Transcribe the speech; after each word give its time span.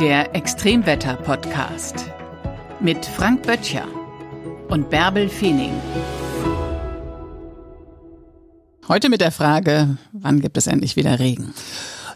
Der 0.00 0.34
Extremwetter-Podcast 0.34 2.06
mit 2.80 3.04
Frank 3.04 3.42
Böttcher 3.42 3.86
und 4.68 4.88
Bärbel 4.88 5.28
Feening. 5.28 5.74
Heute 8.88 9.10
mit 9.10 9.20
der 9.20 9.30
Frage, 9.30 9.98
wann 10.12 10.40
gibt 10.40 10.56
es 10.56 10.68
endlich 10.68 10.96
wieder 10.96 11.18
Regen? 11.18 11.52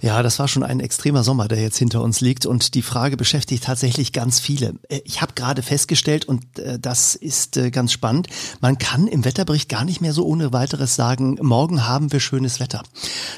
Ja, 0.05 0.23
das 0.23 0.39
war 0.39 0.49
schon 0.49 0.63
ein 0.65 0.81
extremer 0.81 1.25
Sommer, 1.25 1.49
der 1.49 1.63
jetzt 1.63 1.79
hinter 1.79 2.03
uns 2.03 2.21
liegt 2.21 2.45
und 2.45 2.75
die 2.75 2.83
Frage 2.83 3.17
beschäftigt 3.17 3.65
tatsächlich 3.65 4.13
ganz 4.13 4.39
viele. 4.39 4.75
Äh, 4.91 5.01
ich 5.07 5.23
habe 5.23 5.33
gerade 5.33 5.63
festgestellt 5.63 6.27
und 6.27 6.59
äh, 6.59 6.79
das 6.79 7.15
ist 7.15 7.57
äh, 7.57 7.71
ganz 7.71 7.91
spannend, 7.91 8.27
man 8.61 8.77
kann 8.77 9.07
im 9.07 9.25
Wetterbericht 9.25 9.71
gar 9.71 9.87
nicht 9.87 10.03
mehr 10.03 10.13
so 10.13 10.27
ohne 10.27 10.53
weiteres 10.53 10.95
sagen, 10.95 11.39
morgen 11.41 11.87
haben 11.87 12.13
wir 12.13 12.21
schönes 12.21 12.61
Wetter. 12.61 12.83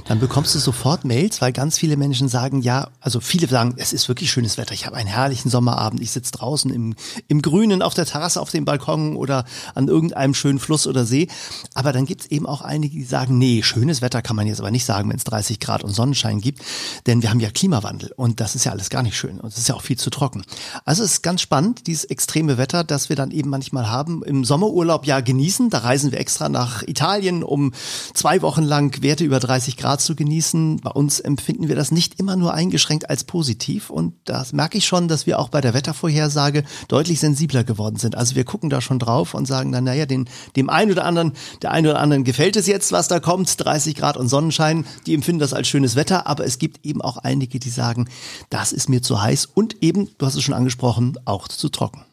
Dann 0.07 0.19
bekommst 0.19 0.57
du 0.57 0.59
sofort 0.59 1.05
Mails, 1.05 1.41
weil 1.41 1.53
ganz 1.53 1.79
viele 1.79 1.97
Menschen 1.97 2.27
sagen, 2.27 2.63
ja, 2.63 2.89
also 3.01 3.21
viele 3.21 3.47
sagen, 3.47 3.77
es 3.77 3.93
ist 3.93 4.09
wirklich 4.09 4.33
schönes 4.33 4.59
Wetter, 4.59 4.75
ich 4.75 4.87
habe 4.87 4.97
einen 4.97 5.09
herrlichen 5.09 5.51
Sommerabend, 5.51 6.01
ich 6.03 6.11
sitze 6.11 6.33
draußen 6.33 6.73
im, 6.73 6.97
im 7.29 7.43
Grünen 7.43 7.81
auf 7.81 7.95
der 7.95 8.07
Terrasse 8.07 8.41
auf 8.41 8.51
dem 8.51 8.65
Balkon 8.65 9.15
oder 9.15 9.45
an 9.77 9.87
irgendeinem 9.87 10.35
schönen 10.35 10.59
Fluss 10.59 10.89
oder 10.89 11.05
See. 11.05 11.29
Aber 11.75 11.93
dann 11.93 12.07
gibt 12.07 12.23
es 12.23 12.27
eben 12.33 12.45
auch 12.45 12.61
einige, 12.61 12.97
die 12.97 13.05
sagen, 13.05 13.39
nee, 13.39 13.63
schönes 13.63 14.03
Wetter 14.03 14.21
kann 14.21 14.35
man 14.35 14.49
jetzt 14.49 14.59
aber 14.59 14.73
nicht 14.73 14.85
sagen, 14.85 15.09
wenn 15.11 15.17
es 15.17 15.23
30 15.23 15.61
Grad 15.61 15.85
und 15.85 15.93
Sonnenschein 15.93 16.41
gibt 16.41 16.56
gibt. 16.57 17.07
Denn 17.07 17.23
wir 17.23 17.31
haben 17.31 17.41
ja 17.41 17.51
Klimawandel 17.51 18.13
und 18.17 18.41
das 18.41 18.55
ist 18.55 18.65
ja 18.65 18.73
alles 18.73 18.91
gar 18.91 19.03
nicht 19.03 19.17
schön 19.17 19.41
und 19.41 19.53
es 19.53 19.59
ist 19.59 19.69
ja 19.69 19.75
auch 19.75 19.83
viel 19.83 19.99
zu 19.99 20.11
trocken. 20.11 20.45
Also 20.85 21.03
es 21.05 21.13
ist 21.13 21.23
ganz 21.23 21.41
spannend, 21.41 21.87
dieses 21.87 22.05
extreme 22.05 22.59
Wetter, 22.59 22.85
das 22.85 23.09
wir 23.09 23.17
dann 23.17 23.31
eben 23.31 23.51
manchmal 23.51 23.89
haben. 23.89 24.23
Im 24.25 24.45
Sommerurlaub 24.45 25.07
ja 25.07 25.21
genießen. 25.21 25.71
Da 25.71 25.79
reisen 25.79 26.13
wir 26.13 26.21
extra 26.21 26.49
nach 26.49 26.83
Italien, 26.83 27.43
um 27.43 27.73
zwei 28.15 28.43
Wochen 28.43 28.63
lang 28.63 29.03
Werte 29.03 29.25
über 29.25 29.41
30 29.41 29.77
Grad 29.77 30.01
zu 30.01 30.17
genießen. 30.17 30.81
Bei 30.83 30.91
uns 30.91 31.21
empfinden 31.21 31.69
wir 31.69 31.77
das 31.77 31.91
nicht 31.91 32.19
immer 32.19 32.37
nur 32.37 32.55
eingeschränkt 32.55 33.11
als 33.11 33.25
positiv 33.25 33.91
und 33.91 34.15
das 34.25 34.53
merke 34.53 34.79
ich 34.79 34.87
schon, 34.87 35.09
dass 35.09 35.27
wir 35.27 35.39
auch 35.39 35.49
bei 35.49 35.61
der 35.61 35.75
Wettervorhersage 35.75 36.65
deutlich 36.89 37.21
sensibler 37.21 37.65
geworden 37.65 37.97
sind. 37.97 38.17
Also 38.17 38.35
wir 38.35 38.45
gucken 38.45 38.71
da 38.71 38.81
schon 38.81 38.99
drauf 38.99 39.35
und 39.35 39.47
sagen 39.47 39.73
dann, 39.73 39.85
naja, 39.85 40.07
den, 40.07 40.29
dem 40.57 40.71
einen 40.71 40.91
oder 40.91 41.05
anderen, 41.05 41.33
der 41.63 41.73
einen 41.73 41.87
oder 41.87 42.01
anderen 42.01 42.25
gefällt 42.25 42.57
es 42.57 42.67
jetzt, 42.67 42.93
was 42.93 43.09
da 43.09 43.21
kommt, 43.21 43.65
30 43.65 43.95
Grad 43.95 44.17
und 44.17 44.29
Sonnenschein, 44.29 44.87
die 45.07 45.15
empfinden 45.15 45.41
das 45.41 45.53
als 45.53 45.69
schönes 45.69 45.97
Wetter, 45.97 46.27
aber 46.27 46.45
es 46.47 46.59
gibt 46.59 46.85
eben 46.87 47.03
auch 47.03 47.19
einige, 47.19 47.59
die 47.59 47.71
sagen, 47.71 48.09
das 48.51 48.73
ist 48.73 48.89
mir 48.89 49.03
zu 49.03 49.21
heiß 49.21 49.47
und 49.47 49.83
eben, 49.83 50.09
du 50.19 50.27
hast 50.27 50.37
es 50.37 50.43
schon 50.43 50.55
angesprochen, 50.55 51.19
auch 51.25 51.49
zu 51.49 51.69
trocken. 51.69 52.05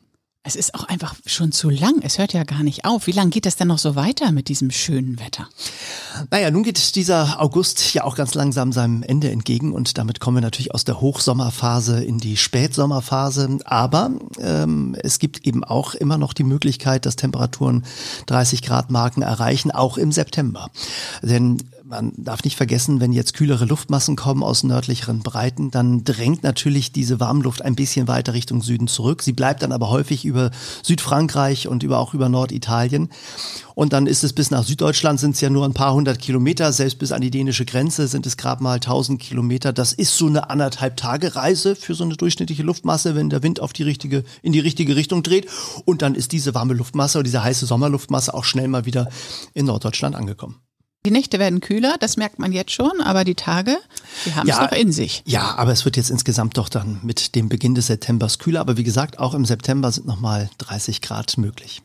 Es 0.45 0.57
ist 0.57 0.75
auch 0.75 0.83
einfach 0.83 1.15
schon 1.25 1.53
zu 1.53 1.69
lang. 1.69 2.01
Es 2.01 2.17
hört 2.17 2.33
ja 2.33 2.43
gar 2.43 2.63
nicht 2.63 2.83
auf. 2.83 3.07
Wie 3.07 3.13
lange 3.13 3.29
geht 3.29 3.45
es 3.45 3.55
denn 3.55 3.69
noch 3.69 3.77
so 3.77 3.95
weiter 3.95 4.33
mit 4.33 4.49
diesem 4.49 4.71
schönen 4.71 5.17
Wetter? 5.21 5.47
Naja, 6.31 6.51
nun 6.51 6.63
geht 6.63 6.97
dieser 6.97 7.41
August 7.41 7.93
ja 7.93 8.03
auch 8.03 8.17
ganz 8.17 8.33
langsam 8.33 8.73
seinem 8.73 9.03
Ende 9.03 9.31
entgegen 9.31 9.71
und 9.71 9.97
damit 9.97 10.19
kommen 10.19 10.35
wir 10.35 10.41
natürlich 10.41 10.73
aus 10.73 10.83
der 10.83 10.99
Hochsommerphase 10.99 12.03
in 12.03 12.17
die 12.17 12.35
Spätsommerphase. 12.35 13.59
Aber 13.63 14.11
ähm, 14.41 14.97
es 15.01 15.19
gibt 15.19 15.47
eben 15.47 15.63
auch 15.63 15.95
immer 15.95 16.17
noch 16.17 16.33
die 16.33 16.43
Möglichkeit, 16.43 17.05
dass 17.05 17.15
Temperaturen 17.15 17.85
30 18.25 18.63
Grad 18.63 18.91
Marken 18.91 19.21
erreichen, 19.21 19.71
auch 19.71 19.97
im 19.97 20.11
September. 20.11 20.69
Denn 21.21 21.63
man 21.93 22.11
darf 22.17 22.43
nicht 22.43 22.57
vergessen, 22.57 22.99
wenn 22.99 23.13
jetzt 23.13 23.35
kühlere 23.35 23.65
Luftmassen 23.65 24.15
kommen 24.15 24.41
aus 24.41 24.63
nördlicheren 24.63 25.19
Breiten, 25.19 25.69
dann 25.69 26.03
drängt 26.03 26.41
natürlich 26.41 26.91
diese 26.91 27.19
Warmluft 27.19 27.61
ein 27.61 27.75
bisschen 27.75 28.07
weiter 28.07 28.33
Richtung 28.33 28.63
Süden 28.63 28.87
zurück. 28.87 29.21
Sie 29.21 29.31
bleibt 29.31 29.61
dann 29.61 29.71
aber 29.71 29.89
häufig 29.89 30.25
über 30.25 30.49
Südfrankreich 30.81 31.67
und 31.67 31.83
über, 31.83 31.99
auch 31.99 32.15
über 32.15 32.29
Norditalien. 32.29 33.09
Und 33.75 33.93
dann 33.93 34.07
ist 34.07 34.23
es 34.23 34.33
bis 34.33 34.49
nach 34.49 34.63
Süddeutschland 34.63 35.19
sind 35.19 35.35
es 35.35 35.41
ja 35.41 35.51
nur 35.51 35.65
ein 35.65 35.73
paar 35.73 35.93
hundert 35.93 36.19
Kilometer, 36.19 36.73
selbst 36.73 36.97
bis 36.97 37.11
an 37.11 37.21
die 37.21 37.31
dänische 37.31 37.65
Grenze 37.65 38.07
sind 38.07 38.25
es 38.25 38.37
gerade 38.37 38.63
mal 38.63 38.79
tausend 38.79 39.21
Kilometer. 39.21 39.71
Das 39.71 39.93
ist 39.93 40.17
so 40.17 40.25
eine 40.25 40.49
anderthalb 40.49 40.97
Tage 40.97 41.35
Reise 41.35 41.75
für 41.75 41.93
so 41.93 42.03
eine 42.03 42.17
durchschnittliche 42.17 42.63
Luftmasse, 42.63 43.15
wenn 43.15 43.29
der 43.29 43.43
Wind 43.43 43.59
auf 43.59 43.71
die 43.71 43.83
richtige, 43.83 44.23
in 44.41 44.51
die 44.51 44.59
richtige 44.59 44.95
Richtung 44.95 45.21
dreht. 45.21 45.47
Und 45.85 46.01
dann 46.01 46.15
ist 46.15 46.31
diese 46.31 46.55
warme 46.55 46.73
Luftmasse 46.73 47.19
oder 47.19 47.23
diese 47.23 47.43
heiße 47.43 47.67
Sommerluftmasse 47.67 48.33
auch 48.33 48.45
schnell 48.45 48.67
mal 48.67 48.85
wieder 48.85 49.09
in 49.53 49.67
Norddeutschland 49.67 50.15
angekommen. 50.15 50.55
Die 51.05 51.11
Nächte 51.11 51.37
werden 51.37 51.59
kühler, 51.59 51.97
das 51.99 52.15
merkt 52.15 52.39
man 52.39 52.53
jetzt 52.53 52.71
schon, 52.71 53.01
aber 53.01 53.25
die 53.25 53.35
Tage, 53.35 53.77
die 54.25 54.35
haben 54.35 54.47
ja, 54.47 54.55
es 54.55 54.71
noch 54.71 54.77
in 54.77 54.93
sich. 54.93 55.21
Ja, 55.25 55.55
aber 55.57 55.73
es 55.73 55.83
wird 55.83 55.97
jetzt 55.97 56.09
insgesamt 56.09 56.57
doch 56.57 56.69
dann 56.69 57.01
mit 57.03 57.35
dem 57.35 57.49
Beginn 57.49 57.75
des 57.75 57.87
Septembers 57.87 58.39
kühler. 58.39 58.61
Aber 58.61 58.77
wie 58.77 58.85
gesagt, 58.85 59.19
auch 59.19 59.33
im 59.33 59.43
September 59.43 59.91
sind 59.91 60.07
nochmal 60.07 60.49
30 60.59 61.01
Grad 61.01 61.37
möglich. 61.37 61.81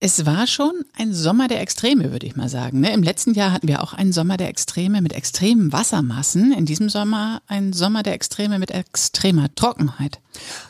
Es 0.00 0.24
war 0.24 0.46
schon 0.46 0.84
ein 0.96 1.12
Sommer 1.12 1.48
der 1.48 1.60
Extreme, 1.60 2.12
würde 2.12 2.24
ich 2.24 2.36
mal 2.36 2.48
sagen. 2.48 2.78
Ne? 2.78 2.92
Im 2.92 3.02
letzten 3.02 3.34
Jahr 3.34 3.50
hatten 3.50 3.66
wir 3.66 3.82
auch 3.82 3.94
einen 3.94 4.12
Sommer 4.12 4.36
der 4.36 4.48
Extreme 4.48 5.02
mit 5.02 5.12
extremen 5.12 5.72
Wassermassen. 5.72 6.52
In 6.52 6.66
diesem 6.66 6.88
Sommer 6.88 7.42
ein 7.48 7.72
Sommer 7.72 8.04
der 8.04 8.12
Extreme 8.12 8.60
mit 8.60 8.70
extremer 8.70 9.52
Trockenheit. 9.56 10.20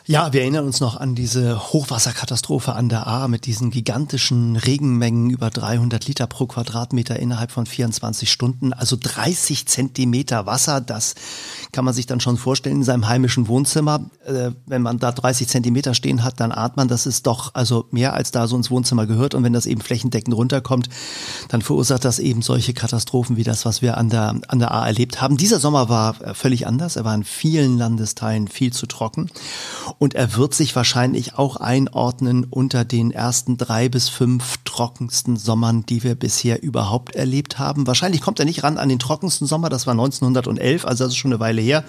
Ja, 0.07 0.33
wir 0.33 0.41
erinnern 0.41 0.65
uns 0.65 0.79
noch 0.79 0.99
an 0.99 1.13
diese 1.13 1.71
Hochwasserkatastrophe 1.71 2.73
an 2.73 2.89
der 2.89 3.05
A 3.05 3.27
mit 3.27 3.45
diesen 3.45 3.69
gigantischen 3.69 4.55
Regenmengen 4.55 5.29
über 5.29 5.51
300 5.51 6.07
Liter 6.07 6.25
pro 6.25 6.47
Quadratmeter 6.47 7.19
innerhalb 7.19 7.51
von 7.51 7.67
24 7.67 8.31
Stunden. 8.31 8.73
Also 8.73 8.97
30 8.99 9.67
Zentimeter 9.67 10.47
Wasser, 10.47 10.81
das 10.81 11.13
kann 11.71 11.85
man 11.85 11.93
sich 11.93 12.07
dann 12.07 12.19
schon 12.19 12.37
vorstellen 12.37 12.77
in 12.77 12.83
seinem 12.83 13.07
heimischen 13.07 13.47
Wohnzimmer. 13.47 14.09
Äh, 14.25 14.53
wenn 14.65 14.81
man 14.81 14.97
da 14.97 15.11
30 15.11 15.47
Zentimeter 15.47 15.93
stehen 15.93 16.23
hat, 16.23 16.39
dann 16.39 16.51
ahnt 16.51 16.77
man, 16.77 16.87
das 16.87 17.05
ist 17.05 17.27
doch 17.27 17.53
also 17.53 17.85
mehr 17.91 18.15
als 18.15 18.31
da 18.31 18.47
so 18.47 18.57
ins 18.57 18.71
Wohnzimmer 18.71 19.05
gehört 19.05 19.18
gehört. 19.19 19.35
Und 19.35 19.43
wenn 19.43 19.53
das 19.53 19.65
eben 19.65 19.81
flächendeckend 19.81 20.35
runterkommt, 20.35 20.89
dann 21.49 21.61
verursacht 21.61 22.05
das 22.05 22.19
eben 22.19 22.41
solche 22.41 22.73
Katastrophen 22.73 23.35
wie 23.35 23.43
das, 23.43 23.65
was 23.65 23.81
wir 23.81 23.97
an 23.97 24.09
der, 24.09 24.35
an 24.47 24.59
der 24.59 24.71
A 24.71 24.87
erlebt 24.87 25.21
haben. 25.21 25.37
Dieser 25.37 25.59
Sommer 25.59 25.89
war 25.89 26.21
äh, 26.21 26.33
völlig 26.33 26.65
anders. 26.65 26.95
Er 26.95 27.05
war 27.05 27.13
in 27.13 27.23
vielen 27.23 27.77
Landesteilen 27.77 28.47
viel 28.47 28.71
zu 28.71 28.85
trocken. 28.85 29.29
Und 29.97 30.15
er 30.15 30.35
wird 30.37 30.53
sich 30.53 30.75
wahrscheinlich 30.75 31.37
auch 31.37 31.57
einordnen 31.57 32.45
unter 32.49 32.85
den 32.85 33.11
ersten 33.11 33.57
drei 33.57 33.89
bis 33.89 34.07
fünf 34.09 34.57
trockensten 34.63 35.37
Sommern, 35.37 35.85
die 35.85 36.03
wir 36.03 36.15
bisher 36.15 36.63
überhaupt 36.63 37.15
erlebt 37.15 37.59
haben. 37.59 37.87
Wahrscheinlich 37.87 38.21
kommt 38.21 38.39
er 38.39 38.45
nicht 38.45 38.63
ran 38.63 38.77
an 38.77 38.89
den 38.89 38.99
trockensten 38.99 39.47
Sommer. 39.47 39.69
Das 39.69 39.85
war 39.85 39.91
1911, 39.91 40.85
also 40.85 41.03
das 41.03 41.13
ist 41.13 41.17
schon 41.17 41.31
eine 41.31 41.39
Weile 41.39 41.61
her. 41.61 41.83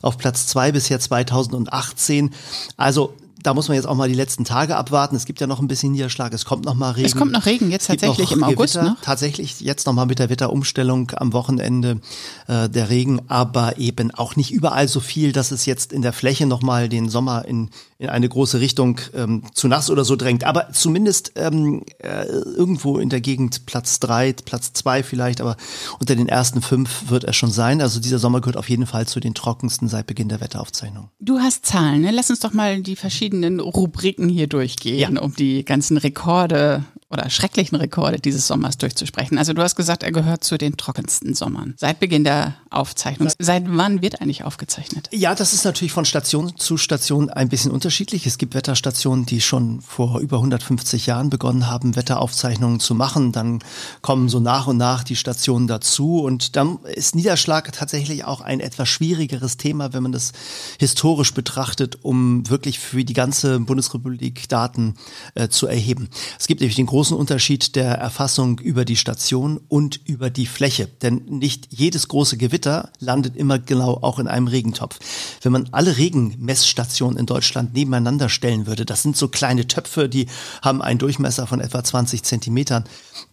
Auf 0.00 0.16
Platz 0.16 0.46
zwei 0.46 0.72
bisher 0.72 0.98
2018. 0.98 2.30
Also 2.76 3.12
da 3.42 3.54
muss 3.54 3.68
man 3.68 3.76
jetzt 3.76 3.86
auch 3.86 3.94
mal 3.94 4.08
die 4.08 4.14
letzten 4.14 4.44
Tage 4.44 4.76
abwarten. 4.76 5.16
Es 5.16 5.24
gibt 5.24 5.40
ja 5.40 5.46
noch 5.46 5.60
ein 5.60 5.68
bisschen 5.68 5.92
Niederschlag. 5.92 6.32
Es 6.32 6.44
kommt 6.44 6.64
noch 6.64 6.74
mal 6.74 6.92
Regen. 6.92 7.06
Es 7.06 7.16
kommt 7.16 7.32
noch 7.32 7.46
Regen 7.46 7.70
jetzt 7.70 7.86
tatsächlich 7.86 8.32
im 8.32 8.42
August. 8.42 8.74
Gewitter, 8.74 8.90
noch? 8.90 9.00
Tatsächlich 9.00 9.60
jetzt 9.60 9.86
noch 9.86 9.92
mal 9.92 10.06
mit 10.06 10.18
der 10.18 10.30
Wetterumstellung 10.30 11.12
am 11.16 11.32
Wochenende 11.32 12.00
äh, 12.46 12.68
der 12.68 12.90
Regen, 12.90 13.22
aber 13.28 13.78
eben 13.78 14.10
auch 14.12 14.36
nicht 14.36 14.52
überall 14.52 14.88
so 14.88 15.00
viel, 15.00 15.32
dass 15.32 15.50
es 15.50 15.66
jetzt 15.66 15.92
in 15.92 16.02
der 16.02 16.12
Fläche 16.12 16.46
noch 16.46 16.62
mal 16.62 16.88
den 16.88 17.08
Sommer 17.08 17.44
in 17.44 17.70
in 18.00 18.08
eine 18.08 18.30
große 18.30 18.60
Richtung 18.60 18.98
ähm, 19.14 19.42
zu 19.52 19.68
nass 19.68 19.90
oder 19.90 20.06
so 20.06 20.16
drängt. 20.16 20.44
Aber 20.44 20.72
zumindest 20.72 21.32
ähm, 21.36 21.82
äh, 21.98 22.24
irgendwo 22.24 22.98
in 22.98 23.10
der 23.10 23.20
Gegend 23.20 23.66
Platz 23.66 24.00
drei, 24.00 24.32
Platz 24.32 24.72
zwei 24.72 25.02
vielleicht, 25.02 25.42
aber 25.42 25.58
unter 25.98 26.16
den 26.16 26.26
ersten 26.26 26.62
fünf 26.62 27.10
wird 27.10 27.24
er 27.24 27.34
schon 27.34 27.50
sein. 27.50 27.82
Also 27.82 28.00
dieser 28.00 28.18
Sommer 28.18 28.40
gehört 28.40 28.56
auf 28.56 28.70
jeden 28.70 28.86
Fall 28.86 29.06
zu 29.06 29.20
den 29.20 29.34
trockensten 29.34 29.86
seit 29.88 30.06
Beginn 30.06 30.30
der 30.30 30.40
Wetteraufzeichnung. 30.40 31.10
Du 31.20 31.40
hast 31.40 31.66
Zahlen, 31.66 32.00
ne? 32.00 32.10
Lass 32.10 32.30
uns 32.30 32.40
doch 32.40 32.54
mal 32.54 32.80
die 32.80 32.96
verschiedenen 32.96 33.29
Rubriken 33.60 34.28
hier 34.28 34.46
durchgehen, 34.46 35.14
ja. 35.14 35.20
um 35.20 35.34
die 35.34 35.64
ganzen 35.64 35.96
Rekorde 35.96 36.84
oder 37.10 37.28
schrecklichen 37.28 37.76
Rekorde 37.76 38.20
dieses 38.20 38.46
Sommers 38.46 38.78
durchzusprechen. 38.78 39.36
Also 39.36 39.52
du 39.52 39.62
hast 39.62 39.74
gesagt, 39.74 40.04
er 40.04 40.12
gehört 40.12 40.44
zu 40.44 40.56
den 40.58 40.76
trockensten 40.76 41.34
Sommern. 41.34 41.74
Seit 41.76 41.98
Beginn 41.98 42.22
der 42.22 42.54
Aufzeichnung. 42.70 43.28
Seit 43.40 43.64
wann 43.66 44.00
wird 44.00 44.20
eigentlich 44.20 44.44
aufgezeichnet? 44.44 45.08
Ja, 45.12 45.34
das 45.34 45.52
ist 45.52 45.64
natürlich 45.64 45.92
von 45.92 46.04
Station 46.04 46.56
zu 46.56 46.76
Station 46.76 47.28
ein 47.28 47.48
bisschen 47.48 47.72
unterschiedlich. 47.72 48.26
Es 48.26 48.38
gibt 48.38 48.54
Wetterstationen, 48.54 49.26
die 49.26 49.40
schon 49.40 49.80
vor 49.80 50.20
über 50.20 50.36
150 50.36 51.06
Jahren 51.06 51.30
begonnen 51.30 51.66
haben, 51.66 51.96
Wetteraufzeichnungen 51.96 52.78
zu 52.78 52.94
machen. 52.94 53.32
Dann 53.32 53.58
kommen 54.02 54.28
so 54.28 54.38
nach 54.38 54.68
und 54.68 54.76
nach 54.76 55.02
die 55.02 55.16
Stationen 55.16 55.66
dazu. 55.66 56.20
Und 56.20 56.54
dann 56.54 56.78
ist 56.94 57.16
Niederschlag 57.16 57.72
tatsächlich 57.72 58.24
auch 58.24 58.40
ein 58.40 58.60
etwas 58.60 58.88
schwierigeres 58.88 59.56
Thema, 59.56 59.92
wenn 59.92 60.04
man 60.04 60.12
das 60.12 60.30
historisch 60.78 61.34
betrachtet, 61.34 61.98
um 62.02 62.48
wirklich 62.48 62.78
für 62.78 63.04
die 63.04 63.14
ganze 63.14 63.58
Bundesrepublik 63.58 64.48
Daten 64.48 64.94
äh, 65.34 65.48
zu 65.48 65.66
erheben. 65.66 66.08
Es 66.38 66.46
gibt 66.46 66.60
nämlich 66.60 66.76
den 66.76 66.86
großen 66.86 66.99
Unterschied 67.08 67.74
der 67.76 67.94
Erfassung 67.94 68.58
über 68.58 68.84
die 68.84 68.96
Station 68.96 69.60
und 69.68 70.00
über 70.04 70.28
die 70.28 70.46
Fläche. 70.46 70.86
Denn 70.86 71.22
nicht 71.26 71.68
jedes 71.70 72.08
große 72.08 72.36
Gewitter 72.36 72.90
landet 72.98 73.36
immer 73.36 73.58
genau 73.58 73.98
auch 74.02 74.18
in 74.18 74.28
einem 74.28 74.46
Regentopf. 74.46 74.98
Wenn 75.42 75.52
man 75.52 75.68
alle 75.72 75.96
Regenmessstationen 75.96 77.18
in 77.18 77.26
Deutschland 77.26 77.72
nebeneinander 77.74 78.28
stellen 78.28 78.66
würde, 78.66 78.84
das 78.84 79.02
sind 79.02 79.16
so 79.16 79.28
kleine 79.28 79.66
Töpfe, 79.66 80.08
die 80.08 80.26
haben 80.62 80.82
einen 80.82 80.98
Durchmesser 80.98 81.46
von 81.46 81.60
etwa 81.60 81.82
20 81.82 82.22
Zentimetern. 82.22 82.84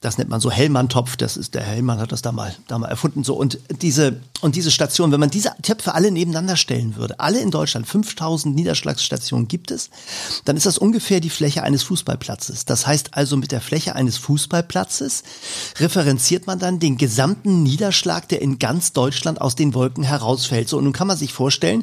Das 0.01 0.17
nennt 0.17 0.29
man 0.29 0.39
so 0.39 0.49
Hellmann-Topf. 0.49 1.17
Das 1.17 1.35
ist 1.35 1.53
der 1.53 1.63
Hellmann 1.63 1.99
hat 1.99 2.11
das 2.11 2.21
da 2.21 2.31
mal, 2.31 2.55
da 2.67 2.79
mal 2.79 2.87
erfunden. 2.87 3.23
So 3.23 3.35
und 3.35 3.59
diese 3.81 4.21
und 4.41 4.55
diese 4.55 4.69
Station, 4.69 5.11
wenn 5.11 5.19
man 5.19 5.31
diese 5.31 5.51
Töpfe 5.63 5.95
alle 5.95 6.11
nebeneinander 6.11 6.55
stellen 6.57 6.95
würde, 6.95 7.19
alle 7.19 7.39
in 7.39 7.49
Deutschland, 7.49 7.87
5000 7.87 8.55
Niederschlagsstationen 8.55 9.47
gibt 9.47 9.71
es, 9.71 9.89
dann 10.45 10.55
ist 10.55 10.67
das 10.67 10.77
ungefähr 10.77 11.19
die 11.19 11.31
Fläche 11.31 11.63
eines 11.63 11.83
Fußballplatzes. 11.83 12.65
Das 12.65 12.85
heißt 12.85 13.15
also 13.15 13.35
mit 13.35 13.51
der 13.51 13.56
der 13.57 13.61
Fläche 13.63 13.95
eines 13.95 14.17
Fußballplatzes 14.17 15.23
referenziert 15.79 16.45
man 16.45 16.59
dann 16.59 16.77
den 16.77 16.95
gesamten 16.95 17.63
Niederschlag, 17.63 18.27
der 18.27 18.39
in 18.39 18.59
ganz 18.59 18.93
Deutschland 18.93 19.41
aus 19.41 19.55
den 19.55 19.73
Wolken 19.73 20.03
herausfällt. 20.03 20.69
So, 20.69 20.77
und 20.77 20.83
nun 20.83 20.93
kann 20.93 21.07
man 21.07 21.17
sich 21.17 21.33
vorstellen, 21.33 21.81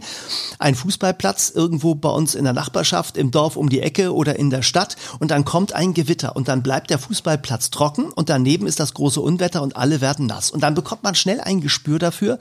ein 0.60 0.76
Fußballplatz 0.76 1.50
irgendwo 1.52 1.96
bei 1.96 2.10
uns 2.10 2.36
in 2.36 2.44
der 2.44 2.52
Nachbarschaft, 2.52 3.16
im 3.16 3.32
Dorf 3.32 3.56
um 3.56 3.70
die 3.70 3.80
Ecke 3.80 4.14
oder 4.14 4.38
in 4.38 4.50
der 4.50 4.62
Stadt 4.62 4.94
und 5.18 5.32
dann 5.32 5.44
kommt 5.44 5.72
ein 5.72 5.94
Gewitter 5.94 6.36
und 6.36 6.46
dann 6.46 6.62
bleibt 6.62 6.90
der 6.90 7.00
Fußballplatz 7.00 7.70
trocken 7.70 8.12
und 8.12 8.28
daneben 8.28 8.68
ist 8.68 8.78
das 8.78 8.94
große 8.94 9.20
Unwetter 9.20 9.60
und 9.60 9.76
alle 9.76 10.00
werden 10.00 10.26
nass. 10.26 10.52
Und 10.52 10.60
dann 10.60 10.74
bekommt 10.74 11.02
man 11.02 11.16
schnell 11.16 11.40
ein 11.40 11.60
Gespür 11.60 11.98
dafür, 11.98 12.38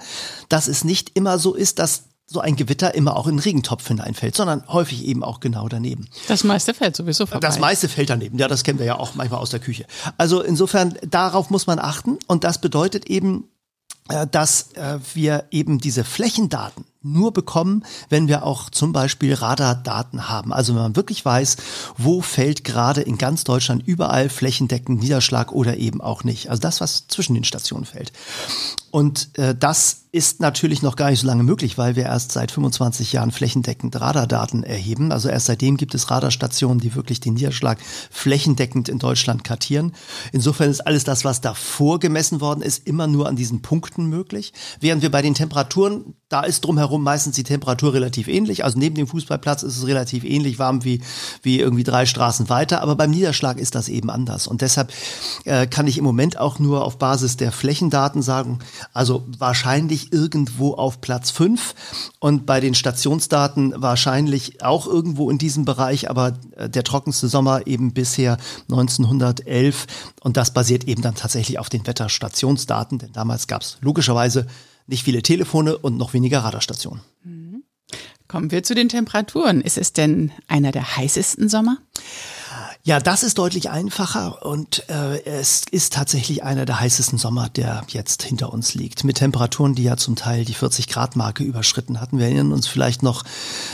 dass 0.48 0.68
es 0.68 0.84
nicht 0.84 1.18
immer 1.18 1.40
so 1.40 1.56
ist, 1.56 1.80
dass 1.80 2.04
so 2.34 2.40
ein 2.40 2.56
Gewitter 2.56 2.96
immer 2.96 3.16
auch 3.16 3.28
in 3.28 3.36
den 3.36 3.40
Regentopf 3.40 3.88
hineinfällt, 3.88 4.36
sondern 4.36 4.64
häufig 4.68 5.06
eben 5.06 5.24
auch 5.24 5.40
genau 5.40 5.70
daneben. 5.70 6.08
Das 6.28 6.44
meiste 6.44 6.74
fällt 6.74 6.96
sowieso 6.96 7.28
vorbei. 7.28 7.46
Das 7.46 7.60
meiste 7.60 7.88
fällt 7.88 8.10
daneben. 8.10 8.40
Ja, 8.40 8.48
das 8.48 8.64
kennen 8.64 8.80
wir 8.80 8.86
ja 8.86 9.00
auch 9.00 9.14
manchmal 9.16 9.40
aus 9.40 9.52
der 9.52 9.60
Küche. 9.60 9.86
Also 10.18 10.42
insofern, 10.42 10.98
darauf 11.08 11.52
muss 11.52 11.68
man 11.68 11.80
achten. 11.80 12.18
Und 12.28 12.44
das 12.44 12.60
bedeutet 12.60 13.06
eben, 13.06 13.46
äh, 14.10 14.28
dass 14.28 14.74
äh, 14.74 15.00
wir 15.14 15.46
eben 15.52 15.78
diese 15.78 16.04
Flächendaten 16.04 16.86
nur 17.04 17.32
bekommen, 17.32 17.86
wenn 18.10 18.28
wir 18.28 18.44
auch 18.46 18.70
zum 18.70 18.94
Beispiel 18.94 19.34
Radardaten 19.34 20.28
haben. 20.28 20.52
Also 20.52 20.74
wenn 20.74 20.82
man 20.82 20.96
wirklich 20.96 21.24
weiß, 21.24 21.58
wo 21.98 22.22
fällt 22.22 22.64
gerade 22.64 23.02
in 23.02 23.18
ganz 23.18 23.44
Deutschland 23.44 23.84
überall 23.86 24.30
flächendeckend 24.30 25.02
Niederschlag 25.02 25.52
oder 25.52 25.78
eben 25.78 26.02
auch 26.02 26.24
nicht. 26.24 26.50
Also 26.50 26.62
das, 26.62 26.82
was 26.82 27.08
zwischen 27.08 27.36
den 27.36 27.44
Stationen 27.44 27.86
fällt. 27.86 28.12
Und 28.92 29.38
äh, 29.38 29.54
das 29.56 30.03
ist 30.14 30.42
natürlich 30.42 30.84
noch 30.84 30.96
gar 30.96 31.10
nicht 31.10 31.22
so 31.22 31.28
lange 31.28 31.42
möglich, 31.42 31.80
weil 31.80 31.96
wir 31.96 32.04
erst 32.04 32.34
seit 32.34 32.52
25 32.52 33.14
Jahren 33.14 33.32
flächendeckend 33.32 34.00
Radardaten 34.00 34.64
erheben. 34.64 35.12
Also 35.12 35.28
erst 35.28 35.48
seitdem 35.48 35.76
gibt 35.76 35.96
es 35.96 36.12
Radarstationen, 36.12 36.80
die 36.80 36.94
wirklich 36.94 37.20
den 37.20 37.34
Niederschlag 37.34 37.80
flächendeckend 38.12 38.90
in 38.90 39.00
Deutschland 39.00 39.44
kartieren. 39.44 39.92
Insofern 40.32 40.70
ist 40.70 40.86
alles 40.86 41.04
das, 41.04 41.26
was 41.26 41.42
davor 41.42 42.00
gemessen 42.00 42.42
worden 42.42 42.62
ist, 42.62 42.86
immer 42.88 43.08
nur 43.08 43.28
an 43.28 43.36
diesen 43.36 43.64
Punkten 43.64 44.06
möglich. 44.06 44.54
Während 44.80 45.02
wir 45.02 45.10
bei 45.10 45.24
den 45.24 45.34
Temperaturen, 45.34 46.14
da 46.30 46.42
ist 46.42 46.64
drumherum 46.64 47.02
meistens 47.02 47.36
die 47.36 47.44
Temperatur 47.44 47.94
relativ 47.94 48.28
ähnlich. 48.28 48.64
Also 48.64 48.78
neben 48.78 48.94
dem 48.94 49.08
Fußballplatz 49.08 49.64
ist 49.64 49.78
es 49.78 49.88
relativ 49.88 50.24
ähnlich 50.24 50.60
warm 50.60 50.84
wie, 50.84 51.02
wie 51.42 51.60
irgendwie 51.60 51.84
drei 51.84 52.06
Straßen 52.06 52.50
weiter. 52.50 52.84
Aber 52.84 52.96
beim 52.96 53.10
Niederschlag 53.10 53.58
ist 53.58 53.74
das 53.74 53.90
eben 53.90 54.12
anders. 54.12 54.46
Und 54.46 54.62
deshalb 54.62 54.94
äh, 55.46 55.66
kann 55.66 55.88
ich 55.88 55.98
im 55.98 56.04
Moment 56.04 56.38
auch 56.38 56.60
nur 56.60 56.86
auf 56.86 57.00
Basis 57.00 57.36
der 57.36 57.52
Flächendaten 57.52 58.22
sagen, 58.22 58.60
also 58.94 59.26
wahrscheinlich 59.40 60.03
irgendwo 60.12 60.74
auf 60.74 61.02
Platz 61.02 61.32
5 61.32 61.76
und 62.20 62.46
bei 62.46 62.60
den 62.60 62.74
Stationsdaten 62.74 63.74
wahrscheinlich 63.78 64.64
auch 64.64 64.88
irgendwo 64.88 65.30
in 65.30 65.38
diesem 65.38 65.66
Bereich, 65.66 66.10
aber 66.10 66.38
äh, 66.56 66.70
der 66.70 66.84
trockenste 66.84 67.28
Sommer 67.28 67.68
eben 67.68 67.94
bisher 67.94 68.38
1911 68.70 69.88
und 70.22 70.38
das 70.38 70.54
basiert 70.54 70.86
eben 70.86 71.02
dann 71.02 71.16
tatsächlich 71.16 71.60
auf 71.60 71.70
den 71.70 71.86
Wetterstationsdaten, 71.86 73.00
denn 73.00 73.14
damals 73.14 73.48
gab 73.48 73.62
es 73.62 73.78
logischerweise 73.82 74.48
nicht 74.88 75.04
viele 75.04 75.22
Telefone 75.22 75.78
und 75.78 75.98
noch 75.98 76.14
weniger 76.14 76.40
Radarstationen. 76.40 77.02
Mhm. 77.24 77.64
Kommen 78.28 78.52
wir 78.52 78.64
zu 78.64 78.74
den 78.74 78.90
Temperaturen. 78.90 79.62
Ist 79.62 79.78
es 79.78 79.94
denn 79.94 80.32
einer 80.48 80.72
der 80.72 80.98
heißesten 80.98 81.50
Sommer? 81.50 81.78
Ja, 82.86 83.00
das 83.00 83.24
ist 83.24 83.38
deutlich 83.38 83.70
einfacher 83.70 84.46
und 84.46 84.90
äh, 84.90 85.24
es 85.24 85.62
ist 85.72 85.94
tatsächlich 85.94 86.44
einer 86.44 86.66
der 86.66 86.82
heißesten 86.82 87.18
Sommer, 87.18 87.48
der 87.48 87.86
jetzt 87.88 88.24
hinter 88.24 88.52
uns 88.52 88.74
liegt. 88.74 89.06
Mit 89.06 89.20
Temperaturen, 89.20 89.74
die 89.74 89.84
ja 89.84 89.96
zum 89.96 90.18
Teil 90.18 90.44
die 90.44 90.54
40 90.54 90.90
Grad 90.90 91.16
Marke 91.16 91.46
überschritten 91.46 92.02
hatten. 92.02 92.20
Wir 92.20 92.26
erinnern 92.26 92.52
uns 92.52 92.68
vielleicht 92.68 93.02
noch 93.02 93.24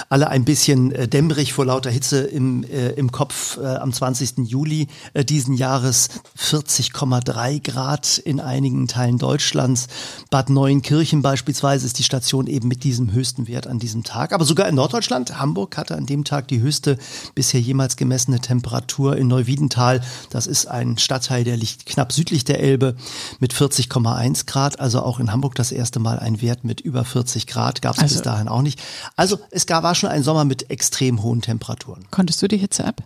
alle 0.10 0.28
ein 0.28 0.46
bisschen 0.46 0.92
äh, 0.92 1.08
dämmerig 1.08 1.54
vor 1.54 1.66
lauter 1.66 1.90
Hitze 1.90 2.20
im, 2.20 2.64
äh, 2.66 2.90
im 2.90 3.12
Kopf 3.12 3.58
äh, 3.58 3.66
am 3.66 3.92
20. 3.92 4.48
Juli 4.48 4.90
äh, 5.16 5.26
diesen 5.26 5.56
Jahres 5.56 6.10
40,3 6.38 7.64
Grad 7.64 8.20
in 8.20 8.40
einigen 8.40 8.88
Teilen 8.88 9.18
Deutschlands. 9.18 9.88
Bad 10.30 10.52
Neuenkirchen 10.52 11.24
beispielsweise 11.24 11.88
ist 11.88 11.98
die 11.98 12.04
Station 12.04 12.46
eben 12.46 12.68
mit 12.68 12.84
diesem 12.84 13.12
höchsten 13.12 13.48
Wert 13.48 13.66
an 13.66 13.80
diesem 13.80 14.04
Tag. 14.04 14.34
Aber 14.34 14.46
sogar 14.46 14.68
in 14.68 14.76
Norddeutschland, 14.76 15.40
Hamburg 15.40 15.78
hatte 15.78 15.96
an 15.96 16.06
dem 16.06 16.26
Tag 16.26 16.48
die 16.48 16.62
höchste 16.62 17.00
bisher 17.34 17.60
jemals 17.60 17.98
gemessene 17.98 18.40
Temperatur 18.40 18.99
Temperatur 19.00 19.18
in 19.18 19.28
Neuwiedental. 19.28 20.02
Das 20.30 20.48
ist 20.48 20.68
ein 20.68 20.98
Stadtteil, 20.98 21.44
der 21.44 21.58
liegt 21.58 21.86
knapp 21.86 22.12
südlich 22.12 22.44
der 22.44 22.60
Elbe 22.60 22.96
mit 23.40 23.54
40,1 23.54 24.46
Grad. 24.46 24.80
Also 24.80 25.02
auch 25.02 25.20
in 25.20 25.32
Hamburg 25.32 25.56
das 25.56 25.72
erste 25.72 26.00
Mal 26.00 26.20
ein 26.20 26.42
Wert 26.42 26.64
mit 26.64 26.82
über 26.82 27.06
40 27.06 27.48
Grad. 27.48 27.82
Gab 27.82 27.96
es 27.96 28.04
also, 28.04 28.16
bis 28.16 28.24
dahin 28.24 28.48
auch 28.48 28.62
nicht. 28.62 28.80
Also 29.16 29.40
es 29.52 29.66
gab, 29.66 29.84
war 29.84 29.96
schon 29.96 30.10
ein 30.10 30.24
Sommer 30.24 30.46
mit 30.46 30.70
extrem 30.70 31.24
hohen 31.24 31.42
Temperaturen. 31.42 32.06
Konntest 32.12 32.42
du 32.42 32.48
die 32.48 32.58
Hitze 32.58 32.86
ab? 32.86 33.04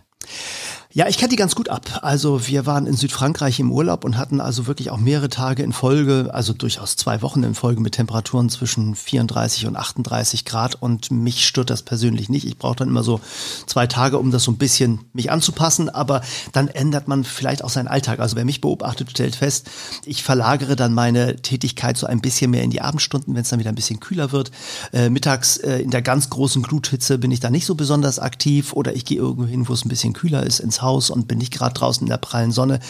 Ja, 0.96 1.08
ich 1.08 1.18
kenne 1.18 1.30
die 1.30 1.36
ganz 1.36 1.56
gut 1.56 1.70
ab. 1.70 1.98
Also 2.02 2.46
wir 2.46 2.66
waren 2.66 2.86
in 2.86 2.94
Südfrankreich 2.94 3.58
im 3.58 3.72
Urlaub 3.72 4.04
und 4.04 4.16
hatten 4.16 4.40
also 4.40 4.68
wirklich 4.68 4.90
auch 4.90 4.96
mehrere 4.96 5.28
Tage 5.28 5.64
in 5.64 5.72
Folge, 5.72 6.30
also 6.32 6.52
durchaus 6.52 6.94
zwei 6.94 7.20
Wochen 7.20 7.42
in 7.42 7.56
Folge 7.56 7.80
mit 7.80 7.94
Temperaturen 7.94 8.48
zwischen 8.48 8.94
34 8.94 9.66
und 9.66 9.74
38 9.74 10.44
Grad 10.44 10.80
und 10.80 11.10
mich 11.10 11.48
stört 11.48 11.70
das 11.70 11.82
persönlich 11.82 12.28
nicht. 12.28 12.46
Ich 12.46 12.58
brauche 12.58 12.76
dann 12.76 12.86
immer 12.86 13.02
so 13.02 13.20
zwei 13.66 13.88
Tage, 13.88 14.20
um 14.20 14.30
das 14.30 14.44
so 14.44 14.52
ein 14.52 14.56
bisschen 14.56 15.00
mich 15.12 15.32
anzupassen, 15.32 15.90
aber 15.90 16.22
dann 16.52 16.68
ändert 16.68 17.08
man 17.08 17.24
vielleicht 17.24 17.64
auch 17.64 17.70
seinen 17.70 17.88
Alltag. 17.88 18.20
Also 18.20 18.36
wer 18.36 18.44
mich 18.44 18.60
beobachtet, 18.60 19.10
stellt 19.10 19.34
fest, 19.34 19.68
ich 20.04 20.22
verlagere 20.22 20.76
dann 20.76 20.94
meine 20.94 21.34
Tätigkeit 21.34 21.96
so 21.96 22.06
ein 22.06 22.20
bisschen 22.20 22.52
mehr 22.52 22.62
in 22.62 22.70
die 22.70 22.82
Abendstunden, 22.82 23.34
wenn 23.34 23.42
es 23.42 23.48
dann 23.48 23.58
wieder 23.58 23.72
ein 23.72 23.74
bisschen 23.74 23.98
kühler 23.98 24.30
wird. 24.30 24.52
Äh, 24.92 25.10
mittags 25.10 25.56
äh, 25.56 25.78
in 25.78 25.90
der 25.90 26.02
ganz 26.02 26.30
großen 26.30 26.62
Gluthitze 26.62 27.18
bin 27.18 27.32
ich 27.32 27.40
da 27.40 27.50
nicht 27.50 27.66
so 27.66 27.74
besonders 27.74 28.20
aktiv 28.20 28.72
oder 28.74 28.94
ich 28.94 29.04
gehe 29.04 29.18
irgendwo 29.18 29.44
hin, 29.48 29.68
wo 29.68 29.72
es 29.72 29.84
ein 29.84 29.88
bisschen 29.88 30.12
kühler 30.12 30.44
ist, 30.44 30.60
ins 30.60 30.83
Haus 30.84 31.10
und 31.10 31.26
bin 31.26 31.38
nicht 31.38 31.52
gerade 31.52 31.74
draußen 31.74 32.02
in 32.02 32.10
der 32.10 32.18
prallen 32.18 32.52
Sonne. 32.52 32.80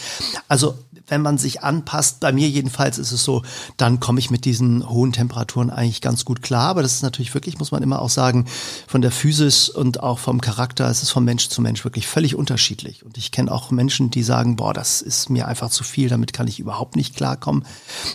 Also 0.47 0.77
wenn 1.07 1.21
man 1.21 1.37
sich 1.37 1.63
anpasst, 1.63 2.19
bei 2.19 2.31
mir 2.31 2.49
jedenfalls 2.49 2.97
ist 2.97 3.11
es 3.11 3.23
so, 3.23 3.43
dann 3.77 3.99
komme 3.99 4.19
ich 4.19 4.31
mit 4.31 4.45
diesen 4.45 4.87
hohen 4.89 5.11
Temperaturen 5.11 5.69
eigentlich 5.69 6.01
ganz 6.01 6.25
gut 6.25 6.41
klar. 6.41 6.69
Aber 6.69 6.81
das 6.81 6.93
ist 6.93 7.03
natürlich 7.03 7.33
wirklich, 7.33 7.59
muss 7.59 7.71
man 7.71 7.83
immer 7.83 8.01
auch 8.01 8.09
sagen, 8.09 8.45
von 8.87 9.01
der 9.01 9.11
Physis 9.11 9.69
und 9.69 10.01
auch 10.01 10.19
vom 10.19 10.41
Charakter, 10.41 10.89
es 10.89 11.03
ist 11.03 11.11
von 11.11 11.23
Mensch 11.23 11.49
zu 11.49 11.61
Mensch 11.61 11.83
wirklich 11.83 12.07
völlig 12.07 12.35
unterschiedlich. 12.35 13.05
Und 13.05 13.17
ich 13.17 13.31
kenne 13.31 13.51
auch 13.51 13.71
Menschen, 13.71 14.09
die 14.09 14.23
sagen, 14.23 14.55
boah, 14.55 14.73
das 14.73 15.01
ist 15.01 15.29
mir 15.29 15.47
einfach 15.47 15.69
zu 15.69 15.83
viel, 15.83 16.09
damit 16.09 16.33
kann 16.33 16.47
ich 16.47 16.59
überhaupt 16.59 16.95
nicht 16.95 17.15
klarkommen. 17.15 17.65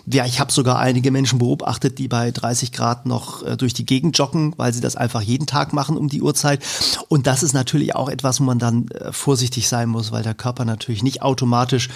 Ja, 0.06 0.26
ich 0.26 0.40
habe 0.40 0.52
sogar 0.52 0.78
einige 0.78 1.10
Menschen 1.10 1.38
beobachtet, 1.38 1.98
die 1.98 2.08
bei 2.08 2.31
30 2.31 2.72
Grad 2.72 3.06
noch 3.06 3.42
äh, 3.44 3.56
durch 3.56 3.75
die 3.75 3.87
Gegend 3.87 4.19
joggen, 4.19 4.54
weil 4.56 4.72
sie 4.72 4.81
das 4.81 4.96
einfach 4.96 5.20
jeden 5.20 5.46
Tag 5.46 5.72
machen 5.72 5.96
um 5.96 6.08
die 6.08 6.22
Uhrzeit. 6.22 6.64
Und 7.08 7.26
das 7.26 7.42
ist 7.42 7.52
natürlich 7.52 7.94
auch 7.94 8.08
etwas, 8.08 8.40
wo 8.40 8.44
man 8.44 8.58
dann 8.58 8.88
äh, 8.88 9.12
vorsichtig 9.12 9.69
sein 9.69 9.88
muss, 9.88 10.12
weil 10.12 10.22
der 10.22 10.34
Körper 10.34 10.64
natürlich 10.64 11.02
nicht 11.02 11.22
automatisch 11.22 11.88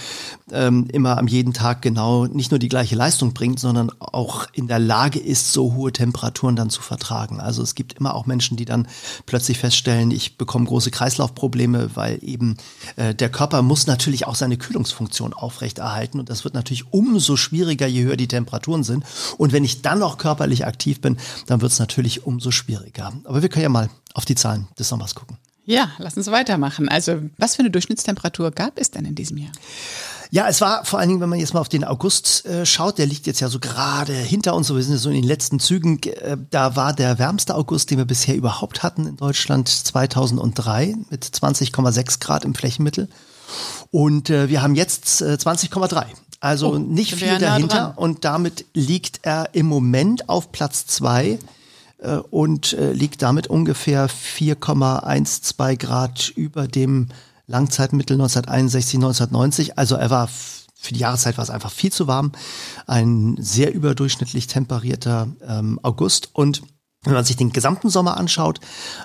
ähm, 0.53 0.84
immer 0.91 1.19
am 1.19 1.27
jeden 1.27 1.53
Tag 1.53 1.83
genau 1.83 2.27
nicht 2.27 2.51
nur 2.51 2.59
die 2.59 2.69
gleiche 2.69 2.95
Leistung 2.97 3.35
bringt, 3.35 3.61
sondern 3.61 3.91
auch 3.99 4.47
in 4.53 4.69
der 4.69 4.79
Lage 4.79 5.19
ist, 5.19 5.53
so 5.53 5.75
hohe 5.75 5.93
Temperaturen 5.93 6.57
dann 6.57 6.71
zu 6.71 6.83
vertragen. 6.83 7.41
Also 7.41 7.63
es 7.63 7.75
gibt 7.75 7.95
immer 7.95 8.15
auch 8.15 8.27
Menschen, 8.27 8.57
die 8.57 8.65
dann 8.65 8.89
plötzlich 9.27 9.59
feststellen, 9.59 10.11
ich 10.11 10.37
bekomme 10.37 10.67
große 10.67 10.91
Kreislaufprobleme, 10.91 11.91
weil 11.95 12.19
eben 12.23 12.57
äh, 12.97 13.15
der 13.15 13.29
Körper 13.29 13.63
muss 13.63 13.87
natürlich 13.87 14.27
auch 14.27 14.35
seine 14.35 14.57
Kühlungsfunktion 14.57 15.33
aufrechterhalten 15.33 16.21
und 16.21 16.31
das 16.31 16.45
wird 16.45 16.55
natürlich 16.55 16.93
umso 16.93 17.37
schwieriger, 17.37 17.87
je 17.87 18.05
höher 18.05 18.17
die 18.17 18.29
Temperaturen 18.29 18.85
sind. 18.85 19.05
Und 19.39 19.53
wenn 19.53 19.65
ich 19.65 19.83
dann 19.83 19.99
noch 19.99 20.19
körperlich 20.19 20.67
aktiv 20.67 21.01
bin, 21.01 21.17
dann 21.47 21.61
wird 21.61 21.73
es 21.73 21.79
natürlich 21.79 22.27
umso 22.27 22.51
schwieriger. 22.51 23.13
Aber 23.25 23.43
wir 23.43 23.49
können 23.49 23.65
ja 23.65 23.69
mal 23.69 23.91
auf 24.15 24.25
die 24.25 24.35
Zahlen 24.35 24.69
des 24.79 24.89
Sommers 24.89 25.15
gucken. 25.15 25.37
Ja, 25.67 25.91
lass 25.99 26.17
uns 26.17 26.31
weitermachen. 26.31 26.89
Also, 26.89 27.23
was 27.39 27.57
für 27.57 27.61
eine 27.61 27.71
Durchschnittstemperatur 27.71 28.51
gab 28.51 28.79
es 28.79 28.91
denn 28.91 29.07
in 29.07 29.15
diesem 29.15 29.39
Jahr? 29.39 29.53
Ja, 30.31 30.49
es 30.49 30.61
war 30.61 30.85
vor 30.85 30.99
allen 30.99 31.09
Dingen, 31.09 31.21
wenn 31.21 31.29
man 31.29 31.39
jetzt 31.39 31.55
mal 31.55 31.61
auf 31.61 31.69
den 31.69 31.85
August 31.85 32.45
äh, 32.47 32.67
schaut, 32.67 32.99
der 32.99 33.07
liegt 33.07 33.27
jetzt 33.27 33.41
ja 33.41 33.49
so 33.49 33.59
gerade 33.59 34.13
hinter 34.13 34.55
uns, 34.55 34.67
so 34.67 34.77
wir 34.77 34.83
sind 34.83 34.97
so 34.97 35.09
in 35.09 35.17
den 35.17 35.25
letzten 35.25 35.61
Zügen. 35.61 36.03
Äh, 36.03 36.37
da 36.51 36.77
war 36.77 36.93
der 36.93 37.19
wärmste 37.19 37.55
August, 37.55 37.91
den 37.91 37.99
wir 37.99 38.05
bisher 38.05 38.37
überhaupt 38.37 38.83
hatten 38.83 39.07
in 39.07 39.17
Deutschland 39.17 39.69
2003 39.69 40.95
mit 41.11 41.25
20,6 41.25 42.21
Grad 42.21 42.45
im 42.45 42.55
Flächenmittel. 42.55 43.09
Und 43.91 44.31
äh, 44.31 44.49
wir 44.49 44.63
haben 44.63 44.75
jetzt 44.75 45.23
äh, 45.23 45.35
20,3. 45.35 46.07
Also 46.41 46.73
oh, 46.73 46.79
nicht 46.79 47.15
viel 47.15 47.39
dahinter. 47.39 47.95
Und 47.97 48.25
damit 48.25 48.67
liegt 48.75 49.21
er 49.23 49.51
im 49.53 49.67
Moment 49.67 50.29
auf 50.29 50.53
Platz 50.53 50.87
zwei 50.87 51.39
äh, 51.99 52.17
und 52.17 52.75
äh, 52.75 52.93
liegt 52.93 53.23
damit 53.23 53.47
ungefähr 53.47 54.09
4,12 54.09 55.77
Grad 55.79 56.29
über 56.37 56.69
dem 56.69 57.09
Langzeitmittel 57.47 58.15
1961, 58.15 58.97
1990. 58.97 59.79
Also 59.79 59.97
er 59.97 60.11
war 60.11 60.29
für 60.85 60.93
die 60.93 61.01
Jahreszeit 61.01 61.39
war 61.39 61.45
es 61.45 61.51
einfach 61.51 61.73
viel 61.73 61.91
zu 61.91 62.07
warm. 62.07 62.33
Ein 62.87 63.37
sehr 63.41 63.73
überdurchschnittlich 63.75 64.47
temperierter 64.47 65.29
ähm, 65.47 65.81
August. 65.83 66.29
Und 66.35 66.63
wenn 67.05 67.15
man 67.15 67.25
sich 67.25 67.37
den 67.37 67.53
gesamten 67.53 67.91
Sommer 67.91 68.17
anschaut, 68.17 68.61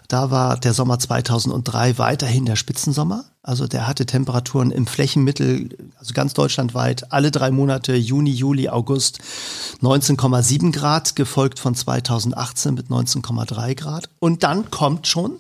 da 0.08 0.32
war 0.32 0.58
der 0.58 0.74
Sommer 0.74 1.00
2003 1.00 1.98
weiterhin 1.98 2.46
der 2.46 2.56
Spitzensommer. 2.56 3.26
Also 3.44 3.68
der 3.68 3.88
hatte 3.88 4.06
Temperaturen 4.06 4.72
im 4.72 4.88
Flächenmittel, 4.88 5.70
also 5.98 6.14
ganz 6.14 6.34
deutschlandweit, 6.34 7.12
alle 7.12 7.32
drei 7.32 7.52
Monate, 7.52 7.96
Juni, 7.96 8.32
Juli, 8.32 8.70
August, 8.70 9.20
19,7 9.82 10.72
Grad, 10.72 11.16
gefolgt 11.16 11.60
von 11.60 11.76
2018 11.76 12.74
mit 12.74 12.88
19,3 12.88 13.76
Grad. 13.76 14.10
Und 14.20 14.44
dann 14.44 14.70
kommt 14.70 15.08
schon 15.08 15.38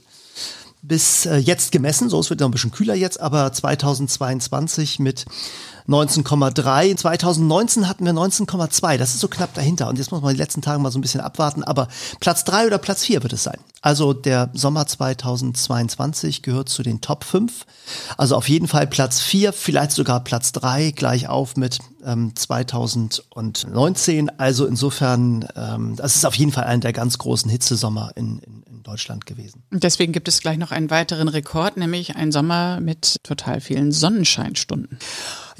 bis 0.81 1.25
äh, 1.25 1.37
jetzt 1.37 1.71
gemessen, 1.71 2.09
so 2.09 2.19
es 2.19 2.29
wird 2.29 2.39
noch 2.39 2.47
ein 2.47 2.51
bisschen 2.51 2.71
kühler 2.71 2.95
jetzt, 2.95 3.19
aber 3.19 3.51
2022 3.51 4.99
mit 4.99 5.25
19,3. 5.87 6.95
2019 6.95 7.87
hatten 7.87 8.05
wir 8.05 8.13
19,2. 8.13 8.97
Das 8.97 9.13
ist 9.13 9.19
so 9.19 9.27
knapp 9.27 9.53
dahinter. 9.53 9.87
Und 9.87 9.97
jetzt 9.97 10.11
muss 10.11 10.21
man 10.21 10.33
die 10.33 10.39
letzten 10.39 10.61
Tage 10.61 10.79
mal 10.79 10.91
so 10.91 10.99
ein 10.99 11.01
bisschen 11.01 11.21
abwarten. 11.21 11.63
Aber 11.63 11.87
Platz 12.19 12.43
drei 12.43 12.65
oder 12.67 12.77
Platz 12.77 13.03
vier 13.03 13.23
wird 13.23 13.33
es 13.33 13.43
sein. 13.43 13.59
Also 13.81 14.13
der 14.13 14.49
Sommer 14.53 14.85
2022 14.87 16.41
gehört 16.41 16.69
zu 16.69 16.83
den 16.83 17.01
Top 17.01 17.23
5. 17.23 17.65
Also 18.17 18.35
auf 18.35 18.49
jeden 18.49 18.67
Fall 18.67 18.87
Platz 18.87 19.21
vier, 19.21 19.53
vielleicht 19.53 19.91
sogar 19.91 20.23
Platz 20.23 20.51
drei, 20.51 20.91
gleich 20.91 21.29
auf 21.29 21.55
mit 21.55 21.79
ähm, 22.03 22.35
2019. 22.35 24.29
Also 24.37 24.65
insofern, 24.65 25.47
ähm, 25.55 25.95
das 25.95 26.15
ist 26.15 26.25
auf 26.25 26.35
jeden 26.35 26.51
Fall 26.51 26.65
einer 26.65 26.81
der 26.81 26.93
ganz 26.93 27.17
großen 27.17 27.49
Hitzesommer 27.49 28.11
in, 28.15 28.39
in, 28.39 28.63
Deutschland 28.83 29.25
gewesen. 29.27 29.61
Deswegen 29.69 30.13
gibt 30.13 30.27
es 30.27 30.39
gleich 30.41 30.57
noch 30.57 30.71
einen 30.71 30.89
weiteren 30.89 31.27
Rekord, 31.27 31.77
nämlich 31.77 32.15
einen 32.15 32.31
Sommer 32.31 32.79
mit 32.79 33.17
total 33.21 33.61
vielen 33.61 33.91
Sonnenscheinstunden. 33.91 34.97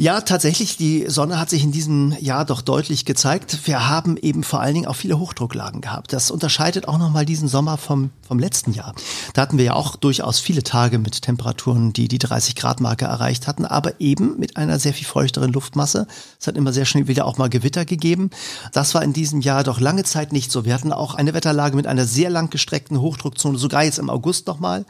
Ja, 0.01 0.22
tatsächlich, 0.22 0.77
die 0.77 1.10
Sonne 1.10 1.38
hat 1.38 1.50
sich 1.50 1.62
in 1.62 1.74
diesem 1.74 2.15
Jahr 2.22 2.46
doch 2.46 2.62
deutlich 2.62 3.03
gezeigt. 3.03 3.68
Wir 3.68 3.89
haben 3.89 4.15
eben 4.15 4.46
vor 4.46 4.62
allen 4.62 4.74
Dingen 4.74 4.86
auch 4.88 4.96
viele 4.96 5.20
Hochdrucklagen 5.20 5.82
gehabt. 5.82 6.13
Das 6.13 6.32
unterscheidet 6.32 6.88
auch 6.88 6.98
nochmal 6.98 7.25
diesen 7.25 7.50
Sommer 7.50 7.75
vom, 7.75 8.12
vom 8.25 8.39
letzten 8.39 8.72
Jahr. 8.72 8.96
Da 9.34 9.41
hatten 9.41 9.58
wir 9.58 9.65
ja 9.65 9.74
auch 9.74 9.98
durchaus 9.98 10.39
viele 10.39 10.63
Tage 10.63 11.00
mit 11.00 11.22
Temperaturen, 11.22 11.91
die 11.91 12.08
die 12.08 12.18
30 12.18 12.56
Grad 12.56 12.79
Marke 12.79 13.03
erreicht 13.03 13.46
hatten, 13.46 13.65
aber 13.65 14.00
eben 14.00 14.39
mit 14.39 14.56
einer 14.56 14.79
sehr 14.79 14.94
viel 14.94 15.06
feuchteren 15.06 15.51
Luftmasse. 15.51 16.08
Es 16.39 16.48
hat 16.48 16.56
immer 16.56 16.72
sehr 16.72 16.86
schnell 16.86 17.10
wieder 17.10 17.25
auch 17.25 17.38
mal 17.38 17.50
Gewitter 17.50 17.84
gegeben. 17.84 18.29
Das 18.72 18.96
war 18.96 19.03
in 19.03 19.12
diesem 19.12 19.41
Jahr 19.41 19.65
doch 19.65 19.82
lange 19.82 20.06
Zeit 20.06 20.32
nicht 20.32 20.50
so. 20.50 20.63
Wir 20.63 20.75
hatten 20.75 20.94
auch 20.94 21.13
eine 21.13 21.34
Wetterlage 21.34 21.75
mit 21.75 21.88
einer 21.88 22.06
sehr 22.06 22.29
lang 22.29 22.50
gestreckten 22.50 23.01
Hochdruckzone, 23.01 23.58
sogar 23.58 23.84
jetzt 23.84 24.00
im 24.00 24.10
August 24.10 24.48
nochmal, 24.48 24.86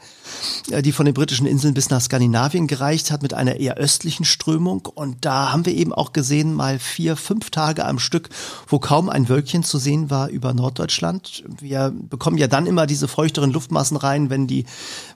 äh, 0.70 0.82
die 0.82 0.92
von 0.92 1.04
den 1.04 1.14
britischen 1.14 1.48
Inseln 1.48 1.74
bis 1.74 1.90
nach 1.90 2.00
Skandinavien 2.00 2.68
gereicht 2.68 3.10
hat 3.10 3.24
mit 3.24 3.34
einer 3.34 3.56
eher 3.56 3.74
östlichen 3.74 4.24
Strömung 4.24 4.86
und 5.00 5.24
da 5.24 5.50
haben 5.50 5.64
wir 5.64 5.74
eben 5.74 5.94
auch 5.94 6.12
gesehen, 6.12 6.52
mal 6.52 6.78
vier, 6.78 7.16
fünf 7.16 7.48
Tage 7.48 7.86
am 7.86 7.98
Stück, 7.98 8.28
wo 8.68 8.78
kaum 8.78 9.08
ein 9.08 9.30
Wölkchen 9.30 9.64
zu 9.64 9.78
sehen 9.78 10.10
war 10.10 10.28
über 10.28 10.52
Norddeutschland. 10.52 11.42
Wir 11.58 11.90
bekommen 12.10 12.36
ja 12.36 12.48
dann 12.48 12.66
immer 12.66 12.86
diese 12.86 13.08
feuchteren 13.08 13.50
Luftmassen 13.50 13.96
rein, 13.96 14.28
wenn 14.28 14.46
die, 14.46 14.66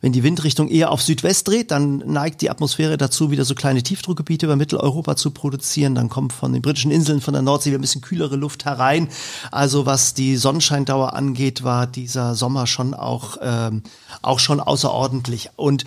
wenn 0.00 0.12
die 0.12 0.22
Windrichtung 0.22 0.68
eher 0.68 0.90
auf 0.90 1.02
Südwest 1.02 1.48
dreht, 1.48 1.70
dann 1.70 1.98
neigt 1.98 2.40
die 2.40 2.48
Atmosphäre 2.48 2.96
dazu, 2.96 3.30
wieder 3.30 3.44
so 3.44 3.54
kleine 3.54 3.82
Tiefdruckgebiete 3.82 4.46
über 4.46 4.56
Mitteleuropa 4.56 5.16
zu 5.16 5.32
produzieren. 5.32 5.94
Dann 5.94 6.08
kommt 6.08 6.32
von 6.32 6.54
den 6.54 6.62
britischen 6.62 6.90
Inseln, 6.90 7.20
von 7.20 7.34
der 7.34 7.42
Nordsee 7.42 7.68
wieder 7.68 7.78
ein 7.78 7.82
bisschen 7.82 8.00
kühlere 8.00 8.36
Luft 8.36 8.64
herein. 8.64 9.10
Also 9.50 9.84
was 9.84 10.14
die 10.14 10.38
Sonnenscheindauer 10.38 11.12
angeht, 11.12 11.62
war 11.62 11.86
dieser 11.86 12.34
Sommer 12.34 12.66
schon 12.66 12.94
auch, 12.94 13.36
ähm, 13.42 13.82
auch 14.22 14.38
schon 14.38 14.60
außerordentlich. 14.60 15.50
Und 15.56 15.84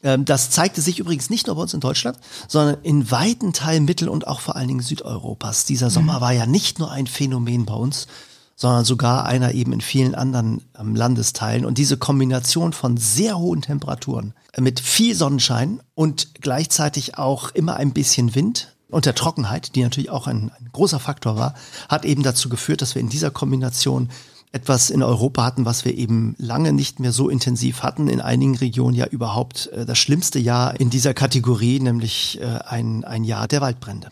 das 0.00 0.50
zeigte 0.50 0.80
sich 0.80 1.00
übrigens 1.00 1.28
nicht 1.28 1.48
nur 1.48 1.56
bei 1.56 1.62
uns 1.62 1.74
in 1.74 1.80
Deutschland, 1.80 2.18
sondern 2.46 2.76
in 2.82 3.10
weiten 3.10 3.52
Teilen 3.52 3.84
Mittel- 3.84 4.08
und 4.08 4.28
auch 4.28 4.40
vor 4.40 4.54
allen 4.54 4.68
Dingen 4.68 4.80
Südeuropas. 4.80 5.64
Dieser 5.64 5.90
Sommer 5.90 6.18
mhm. 6.18 6.20
war 6.20 6.32
ja 6.32 6.46
nicht 6.46 6.78
nur 6.78 6.92
ein 6.92 7.08
Phänomen 7.08 7.66
bei 7.66 7.74
uns, 7.74 8.06
sondern 8.54 8.84
sogar 8.84 9.26
einer 9.26 9.54
eben 9.54 9.72
in 9.72 9.80
vielen 9.80 10.14
anderen 10.14 10.62
ähm, 10.78 10.94
Landesteilen. 10.94 11.64
Und 11.64 11.78
diese 11.78 11.96
Kombination 11.96 12.72
von 12.72 12.96
sehr 12.96 13.38
hohen 13.38 13.62
Temperaturen 13.62 14.34
mit 14.56 14.80
viel 14.80 15.14
Sonnenschein 15.14 15.80
und 15.94 16.34
gleichzeitig 16.40 17.18
auch 17.18 17.50
immer 17.50 17.74
ein 17.74 17.92
bisschen 17.92 18.34
Wind 18.34 18.76
und 18.90 19.04
der 19.04 19.14
Trockenheit, 19.14 19.74
die 19.74 19.82
natürlich 19.82 20.10
auch 20.10 20.26
ein, 20.26 20.50
ein 20.58 20.70
großer 20.72 20.98
Faktor 20.98 21.36
war, 21.36 21.54
hat 21.88 22.04
eben 22.04 22.22
dazu 22.22 22.48
geführt, 22.48 22.82
dass 22.82 22.94
wir 22.94 23.00
in 23.00 23.08
dieser 23.08 23.30
Kombination 23.30 24.10
etwas 24.52 24.90
in 24.90 25.02
Europa 25.02 25.44
hatten, 25.44 25.64
was 25.64 25.84
wir 25.84 25.96
eben 25.96 26.34
lange 26.38 26.72
nicht 26.72 27.00
mehr 27.00 27.12
so 27.12 27.28
intensiv 27.28 27.82
hatten. 27.82 28.08
In 28.08 28.20
einigen 28.20 28.56
Regionen 28.56 28.96
ja 28.96 29.06
überhaupt 29.06 29.66
äh, 29.68 29.84
das 29.84 29.98
schlimmste 29.98 30.38
Jahr 30.38 30.78
in 30.80 30.90
dieser 30.90 31.14
Kategorie, 31.14 31.80
nämlich 31.80 32.40
äh, 32.40 32.58
ein, 32.66 33.04
ein 33.04 33.24
Jahr 33.24 33.48
der 33.48 33.60
Waldbrände. 33.60 34.08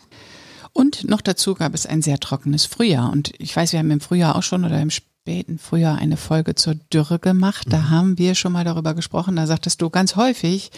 Und 0.73 1.09
noch 1.09 1.21
dazu 1.21 1.55
gab 1.55 1.73
es 1.73 1.87
ein 1.87 2.03
sehr 2.03 2.19
trockenes 2.19 2.65
Frühjahr. 2.65 3.11
Und 3.11 3.33
ich 3.39 3.55
weiß, 3.55 3.71
wir 3.71 3.79
haben 3.79 3.89
im 3.89 3.99
Frühjahr 3.99 4.35
auch 4.35 4.43
schon 4.43 4.63
oder 4.63 4.79
im 4.79 4.91
späten 4.91 5.57
Frühjahr 5.57 5.97
eine 5.97 6.17
Folge 6.17 6.53
zur 6.53 6.75
Dürre 6.75 7.17
gemacht. 7.17 7.65
Da 7.69 7.79
mhm. 7.79 7.89
haben 7.89 8.17
wir 8.19 8.35
schon 8.35 8.51
mal 8.51 8.63
darüber 8.63 8.93
gesprochen. 8.93 9.35
Da 9.35 9.47
sagtest 9.47 9.81
du, 9.81 9.89
ganz 9.89 10.15
häufig 10.15 10.69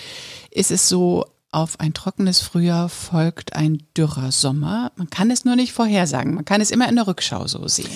ist 0.51 0.71
es 0.71 0.87
so, 0.87 1.25
auf 1.51 1.79
ein 1.79 1.93
trockenes 1.93 2.41
Frühjahr 2.41 2.89
folgt 2.89 3.53
ein 3.53 3.83
dürrer 3.97 4.31
Sommer. 4.31 4.91
Man 4.95 5.09
kann 5.09 5.31
es 5.31 5.45
nur 5.45 5.55
nicht 5.55 5.73
vorhersagen. 5.73 6.35
Man 6.35 6.45
kann 6.45 6.61
es 6.61 6.71
immer 6.71 6.87
in 6.87 6.95
der 6.95 7.07
Rückschau 7.07 7.47
so 7.47 7.67
sehen. 7.67 7.89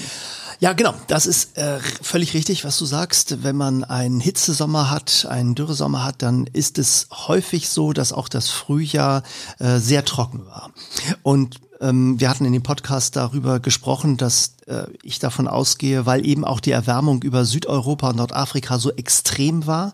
Ja, 0.60 0.74
genau. 0.74 0.94
Das 1.08 1.26
ist 1.26 1.58
äh, 1.58 1.80
völlig 1.80 2.34
richtig, 2.34 2.64
was 2.64 2.78
du 2.78 2.86
sagst. 2.86 3.44
Wenn 3.44 3.56
man 3.56 3.84
einen 3.84 4.20
Hitzesommer 4.20 4.90
hat, 4.90 5.26
einen 5.30 5.56
Dürresommer 5.56 6.04
hat, 6.04 6.22
dann 6.22 6.48
ist 6.48 6.78
es 6.78 7.08
häufig 7.12 7.70
so, 7.70 7.94
dass 7.94 8.14
auch 8.14 8.30
das 8.30 8.50
Frühjahr 8.50 9.24
äh, 9.60 9.80
sehr 9.80 10.06
trocken 10.06 10.46
war. 10.46 10.72
Und 11.22 11.60
ähm, 11.82 12.20
wir 12.20 12.30
hatten 12.30 12.46
in 12.46 12.54
dem 12.54 12.64
Podcast 12.64 13.16
darüber 13.16 13.60
gesprochen, 13.60 14.18
dass 14.18 14.56
äh, 14.68 14.86
ich 15.04 15.20
davon 15.20 15.48
ausgehe, 15.48 16.06
weil 16.06 16.26
eben 16.26 16.46
auch 16.46 16.60
die 16.60 16.72
Erwärmung 16.72 17.22
über 17.24 17.46
Südeuropa 17.46 18.10
und 18.10 18.16
Nordafrika 18.16 18.80
so 18.80 18.92
extrem 18.92 19.68
war, 19.68 19.94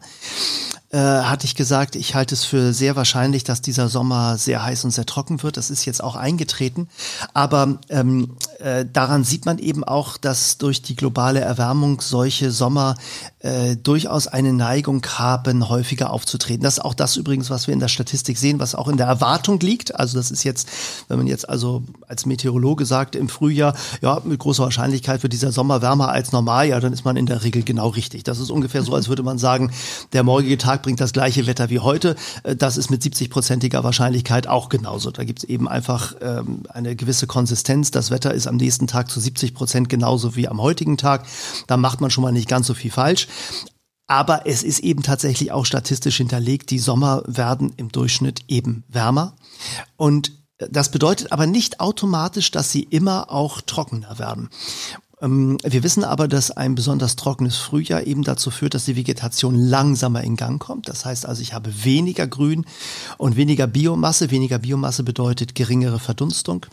äh, 0.91 0.97
hatte 0.97 1.45
ich 1.45 1.55
gesagt, 1.55 1.95
ich 1.95 2.15
halte 2.15 2.33
es 2.33 2.43
für 2.43 2.73
sehr 2.73 2.95
wahrscheinlich, 2.95 3.43
dass 3.43 3.61
dieser 3.61 3.89
Sommer 3.89 4.37
sehr 4.37 4.63
heiß 4.63 4.85
und 4.85 4.91
sehr 4.91 5.05
trocken 5.05 5.43
wird. 5.43 5.57
Das 5.57 5.69
ist 5.69 5.85
jetzt 5.85 6.03
auch 6.03 6.15
eingetreten. 6.15 6.89
Aber 7.33 7.77
ähm, 7.89 8.35
äh, 8.59 8.85
daran 8.91 9.23
sieht 9.23 9.45
man 9.45 9.59
eben 9.59 9.83
auch, 9.83 10.17
dass 10.17 10.57
durch 10.57 10.81
die 10.81 10.95
globale 10.95 11.41
Erwärmung 11.41 12.01
solche 12.01 12.51
Sommer 12.51 12.95
äh, 13.39 13.77
durchaus 13.77 14.27
eine 14.27 14.51
Neigung 14.51 15.05
haben, 15.05 15.69
häufiger 15.69 16.11
aufzutreten. 16.11 16.61
Das 16.63 16.73
ist 16.73 16.83
auch 16.83 16.93
das 16.93 17.15
übrigens, 17.15 17.49
was 17.49 17.67
wir 17.67 17.73
in 17.73 17.79
der 17.79 17.87
Statistik 17.87 18.37
sehen, 18.37 18.59
was 18.59 18.75
auch 18.75 18.89
in 18.89 18.97
der 18.97 19.07
Erwartung 19.07 19.61
liegt. 19.61 19.95
Also 19.95 20.17
das 20.17 20.29
ist 20.29 20.43
jetzt, 20.43 20.67
wenn 21.07 21.17
man 21.17 21.27
jetzt 21.27 21.47
also 21.47 21.83
als 22.07 22.25
Meteorologe 22.25 22.85
sagt, 22.85 23.15
im 23.15 23.29
Frühjahr, 23.29 23.75
ja, 24.01 24.21
mit 24.25 24.39
großer 24.39 24.63
Wahrscheinlichkeit 24.63 25.23
wird 25.23 25.31
dieser 25.31 25.53
Sommer 25.53 25.81
wärmer 25.81 26.09
als 26.09 26.33
normal, 26.33 26.67
ja, 26.67 26.79
dann 26.81 26.91
ist 26.91 27.05
man 27.05 27.15
in 27.15 27.27
der 27.27 27.43
Regel 27.45 27.63
genau 27.63 27.87
richtig. 27.87 28.23
Das 28.23 28.39
ist 28.39 28.49
ungefähr 28.49 28.83
so, 28.83 28.93
als 28.93 29.07
würde 29.07 29.23
man 29.23 29.37
sagen, 29.37 29.71
der 30.11 30.23
morgige 30.23 30.57
Tag 30.57 30.81
bringt 30.81 30.99
das 30.99 31.13
gleiche 31.13 31.47
Wetter 31.47 31.69
wie 31.69 31.79
heute. 31.79 32.17
Äh, 32.43 32.57
das 32.57 32.75
ist 32.75 32.91
mit 32.91 33.01
70-prozentiger 33.01 33.85
Wahrscheinlichkeit 33.85 34.47
auch 34.47 34.67
genauso. 34.67 35.11
Da 35.11 35.23
gibt 35.23 35.39
es 35.39 35.45
eben 35.45 35.69
einfach 35.69 36.13
ähm, 36.21 36.63
eine 36.67 36.97
gewisse 36.97 37.25
Konsistenz. 37.25 37.89
Das 37.89 38.11
Wetter 38.11 38.33
ist 38.33 38.47
am 38.47 38.57
nächsten 38.57 38.87
Tag 38.87 39.09
zu 39.09 39.21
70 39.21 39.53
Prozent 39.53 39.87
genauso 39.87 40.35
wie 40.35 40.49
am 40.49 40.61
heutigen 40.61 40.97
Tag. 40.97 41.25
Da 41.67 41.77
macht 41.77 42.01
man 42.01 42.11
schon 42.11 42.23
mal 42.23 42.33
nicht 42.33 42.49
ganz 42.49 42.67
so 42.67 42.73
viel 42.73 42.91
falsch. 42.91 43.28
Aber 44.07 44.47
es 44.47 44.63
ist 44.63 44.79
eben 44.79 45.03
tatsächlich 45.03 45.51
auch 45.51 45.65
statistisch 45.65 46.17
hinterlegt, 46.17 46.71
die 46.71 46.79
Sommer 46.79 47.21
werden 47.27 47.73
im 47.77 47.91
Durchschnitt 47.91 48.41
eben 48.47 48.83
wärmer. 48.87 49.35
Und 49.97 50.31
das 50.57 50.91
bedeutet 50.91 51.31
aber 51.31 51.47
nicht 51.47 51.79
automatisch, 51.79 52.51
dass 52.51 52.71
sie 52.71 52.83
immer 52.83 53.31
auch 53.31 53.61
trockener 53.61 54.19
werden. 54.19 54.49
Ähm, 55.21 55.57
wir 55.63 55.83
wissen 55.83 56.03
aber, 56.03 56.27
dass 56.27 56.51
ein 56.51 56.75
besonders 56.75 57.15
trockenes 57.15 57.57
Frühjahr 57.57 58.05
eben 58.05 58.23
dazu 58.23 58.51
führt, 58.51 58.73
dass 58.73 58.85
die 58.85 58.95
Vegetation 58.95 59.55
langsamer 59.55 60.23
in 60.23 60.35
Gang 60.35 60.61
kommt. 60.61 60.89
Das 60.89 61.05
heißt 61.05 61.25
also, 61.25 61.41
ich 61.41 61.53
habe 61.53 61.83
weniger 61.83 62.27
Grün 62.27 62.65
und 63.17 63.35
weniger 63.35 63.67
Biomasse. 63.67 64.31
Weniger 64.31 64.59
Biomasse 64.59 65.03
bedeutet 65.03 65.55
geringere 65.55 65.99
Verdunstung. 65.99 66.65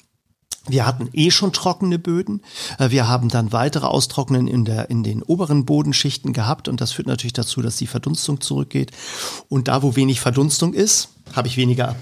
Wir 0.68 0.86
hatten 0.86 1.08
eh 1.12 1.30
schon 1.30 1.52
trockene 1.52 1.98
Böden. 1.98 2.42
Äh, 2.78 2.90
wir 2.90 3.08
haben 3.08 3.28
dann 3.28 3.52
weitere 3.52 3.86
Austrocknen 3.86 4.48
in, 4.48 4.64
der, 4.64 4.90
in 4.90 5.02
den 5.02 5.22
oberen 5.22 5.64
Bodenschichten 5.64 6.32
gehabt 6.32 6.68
und 6.68 6.80
das 6.80 6.92
führt 6.92 7.06
natürlich 7.06 7.32
dazu, 7.32 7.62
dass 7.62 7.76
die 7.76 7.86
Verdunstung 7.86 8.40
zurückgeht. 8.40 8.90
Und 9.48 9.68
da, 9.68 9.82
wo 9.82 9.96
wenig 9.96 10.20
Verdunstung 10.20 10.74
ist, 10.74 11.08
habe 11.34 11.48
ich 11.48 11.56
weniger 11.56 11.96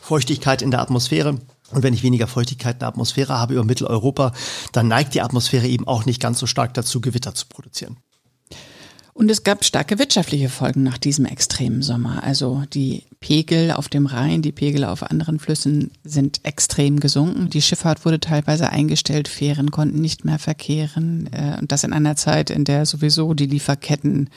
Feuchtigkeit 0.00 0.62
in 0.62 0.70
der 0.70 0.80
Atmosphäre. 0.80 1.38
Und 1.70 1.82
wenn 1.82 1.94
ich 1.94 2.02
weniger 2.02 2.26
Feuchtigkeit 2.26 2.76
in 2.76 2.80
der 2.80 2.88
Atmosphäre 2.88 3.38
habe 3.38 3.54
über 3.54 3.64
Mitteleuropa, 3.64 4.32
dann 4.72 4.88
neigt 4.88 5.14
die 5.14 5.22
Atmosphäre 5.22 5.68
eben 5.68 5.86
auch 5.86 6.04
nicht 6.04 6.20
ganz 6.20 6.40
so 6.40 6.46
stark 6.46 6.74
dazu, 6.74 7.00
Gewitter 7.00 7.34
zu 7.34 7.46
produzieren. 7.46 7.96
Und 9.12 9.30
es 9.30 9.44
gab 9.44 9.64
starke 9.64 9.98
wirtschaftliche 9.98 10.48
Folgen 10.48 10.82
nach 10.82 10.98
diesem 10.98 11.24
extremen 11.24 11.82
Sommer. 11.82 12.22
Also 12.22 12.62
die 12.72 13.04
Pegel 13.20 13.72
auf 13.72 13.88
dem 13.88 14.06
Rhein, 14.06 14.42
die 14.42 14.52
Pegel 14.52 14.84
auf 14.84 15.02
anderen 15.02 15.38
Flüssen 15.38 15.90
sind 16.04 16.44
extrem 16.44 17.00
gesunken. 17.00 17.50
Die 17.50 17.62
Schifffahrt 17.62 18.04
wurde 18.04 18.20
teilweise 18.20 18.70
eingestellt, 18.70 19.28
Fähren 19.28 19.70
konnten 19.70 20.00
nicht 20.00 20.24
mehr 20.24 20.38
verkehren. 20.38 21.28
Äh, 21.32 21.58
und 21.60 21.72
das 21.72 21.84
in 21.84 21.92
einer 21.92 22.16
Zeit, 22.16 22.50
in 22.50 22.64
der 22.64 22.86
sowieso 22.86 23.34
die 23.34 23.46
Lieferketten 23.46 24.30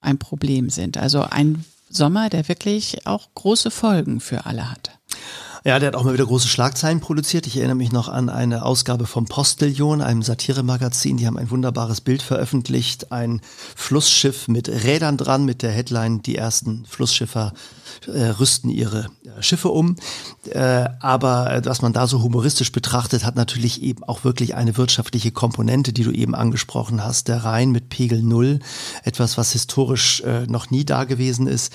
ein 0.00 0.18
Problem 0.18 0.70
sind. 0.70 0.96
Also 0.98 1.22
ein 1.22 1.64
Sommer, 1.88 2.28
der 2.28 2.48
wirklich 2.48 3.06
auch 3.06 3.28
große 3.34 3.70
Folgen 3.70 4.20
für 4.20 4.46
alle 4.46 4.70
hat. 4.70 4.90
Ja, 5.64 5.78
der 5.78 5.88
hat 5.88 5.94
auch 5.94 6.02
mal 6.02 6.12
wieder 6.12 6.26
große 6.26 6.48
Schlagzeilen 6.48 6.98
produziert. 6.98 7.46
Ich 7.46 7.56
erinnere 7.56 7.76
mich 7.76 7.92
noch 7.92 8.08
an 8.08 8.28
eine 8.28 8.64
Ausgabe 8.64 9.06
vom 9.06 9.26
Postillion, 9.26 10.00
einem 10.00 10.22
Satiremagazin. 10.22 11.18
Die 11.18 11.26
haben 11.28 11.38
ein 11.38 11.50
wunderbares 11.50 12.00
Bild 12.00 12.20
veröffentlicht. 12.20 13.12
Ein 13.12 13.40
Flussschiff 13.76 14.48
mit 14.48 14.68
Rädern 14.68 15.16
dran, 15.16 15.44
mit 15.44 15.62
der 15.62 15.70
Headline, 15.70 16.20
die 16.20 16.34
ersten 16.34 16.84
Flussschiffer 16.84 17.52
äh, 18.08 18.28
rüsten 18.28 18.70
ihre 18.70 19.10
äh, 19.24 19.40
Schiffe 19.42 19.68
um. 19.68 19.96
Äh, 20.50 20.88
aber 21.00 21.52
äh, 21.52 21.64
was 21.64 21.82
man 21.82 21.92
da 21.92 22.06
so 22.08 22.22
humoristisch 22.22 22.72
betrachtet, 22.72 23.24
hat 23.24 23.36
natürlich 23.36 23.82
eben 23.82 24.02
auch 24.04 24.24
wirklich 24.24 24.54
eine 24.56 24.76
wirtschaftliche 24.76 25.30
Komponente, 25.30 25.92
die 25.92 26.02
du 26.02 26.10
eben 26.10 26.34
angesprochen 26.34 27.04
hast. 27.04 27.28
Der 27.28 27.44
Rhein 27.44 27.70
mit 27.70 27.88
Pegel 27.88 28.22
Null, 28.22 28.58
etwas, 29.04 29.38
was 29.38 29.52
historisch 29.52 30.22
äh, 30.22 30.46
noch 30.46 30.70
nie 30.70 30.84
da 30.84 31.04
gewesen 31.04 31.46
ist. 31.46 31.72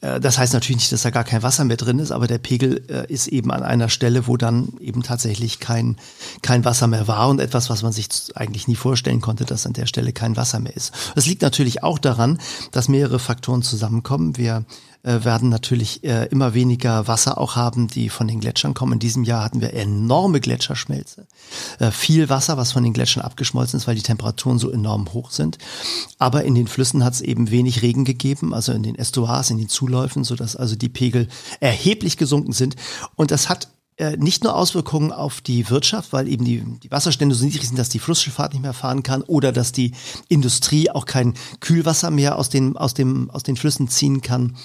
Äh, 0.00 0.18
das 0.18 0.38
heißt 0.38 0.52
natürlich 0.52 0.78
nicht, 0.78 0.92
dass 0.92 1.02
da 1.02 1.10
gar 1.10 1.24
kein 1.24 1.42
Wasser 1.42 1.64
mehr 1.64 1.76
drin 1.76 1.98
ist, 1.98 2.10
aber 2.10 2.26
der 2.26 2.38
Pegel 2.38 2.82
äh, 2.88 3.12
ist 3.26 3.32
eben 3.32 3.50
an 3.50 3.62
einer 3.62 3.88
Stelle, 3.88 4.26
wo 4.26 4.36
dann 4.36 4.68
eben 4.80 5.02
tatsächlich 5.02 5.60
kein, 5.60 5.96
kein 6.42 6.64
Wasser 6.64 6.86
mehr 6.86 7.08
war 7.08 7.28
und 7.28 7.40
etwas, 7.40 7.70
was 7.70 7.82
man 7.82 7.92
sich 7.92 8.08
eigentlich 8.34 8.68
nie 8.68 8.76
vorstellen 8.76 9.20
konnte, 9.20 9.44
dass 9.44 9.66
an 9.66 9.72
der 9.72 9.86
Stelle 9.86 10.12
kein 10.12 10.36
Wasser 10.36 10.60
mehr 10.60 10.76
ist. 10.76 10.92
Das 11.14 11.26
liegt 11.26 11.42
natürlich 11.42 11.82
auch 11.82 11.98
daran, 11.98 12.38
dass 12.72 12.88
mehrere 12.88 13.18
Faktoren 13.18 13.62
zusammenkommen. 13.62 14.36
Wir 14.36 14.64
äh, 15.02 15.24
werden 15.24 15.48
natürlich 15.48 16.04
äh, 16.04 16.26
immer 16.26 16.54
weniger 16.54 17.08
Wasser 17.08 17.38
auch 17.38 17.56
haben, 17.56 17.88
die 17.88 18.08
von 18.08 18.28
den 18.28 18.40
Gletschern 18.40 18.74
kommen. 18.74 18.94
In 18.94 18.98
diesem 18.98 19.24
Jahr 19.24 19.44
hatten 19.44 19.60
wir 19.60 19.72
enorme 19.74 20.40
Gletscherschmelze. 20.40 21.26
Äh, 21.78 21.90
viel 21.90 22.28
Wasser, 22.28 22.56
was 22.56 22.72
von 22.72 22.82
den 22.82 22.92
Gletschern 22.92 23.22
abgeschmolzen 23.22 23.78
ist, 23.78 23.86
weil 23.86 23.94
die 23.94 24.02
Temperaturen 24.02 24.58
so 24.58 24.70
enorm 24.70 25.12
hoch 25.12 25.30
sind. 25.30 25.58
Aber 26.18 26.44
in 26.44 26.54
den 26.54 26.66
Flüssen 26.66 27.04
hat 27.04 27.14
es 27.14 27.20
eben 27.20 27.50
wenig 27.50 27.82
Regen 27.82 28.04
gegeben, 28.04 28.52
also 28.52 28.72
in 28.72 28.82
den 28.82 28.94
Estuars, 28.94 29.50
in 29.50 29.58
den 29.58 29.68
Zuläufen, 29.68 30.24
sodass 30.24 30.56
also 30.56 30.76
die 30.76 30.88
Pegel 30.88 31.28
erheblich 31.60 32.16
gesunken 32.16 32.52
sind. 32.52 32.76
Und 33.16 33.30
das 33.30 33.48
hat 33.48 33.68
äh, 34.00 34.16
nicht 34.16 34.44
nur 34.44 34.56
Auswirkungen 34.56 35.12
auf 35.12 35.42
die 35.42 35.68
Wirtschaft, 35.68 36.14
weil 36.14 36.26
eben 36.26 36.42
die, 36.42 36.64
die 36.82 36.90
Wasserstände 36.90 37.34
so 37.34 37.44
niedrig 37.44 37.66
sind, 37.66 37.78
dass 37.78 37.90
die 37.90 37.98
Flussschifffahrt 37.98 38.54
nicht 38.54 38.62
mehr 38.62 38.72
fahren 38.72 39.02
kann 39.02 39.20
oder 39.20 39.52
dass 39.52 39.72
die 39.72 39.92
Industrie 40.28 40.90
auch 40.90 41.04
kein 41.04 41.34
Kühlwasser 41.60 42.10
mehr 42.10 42.38
aus 42.38 42.48
den, 42.48 42.78
aus 42.78 42.94
dem, 42.94 43.30
aus 43.30 43.42
den 43.42 43.56
Flüssen 43.56 43.88
ziehen 43.88 44.22
kann 44.22 44.56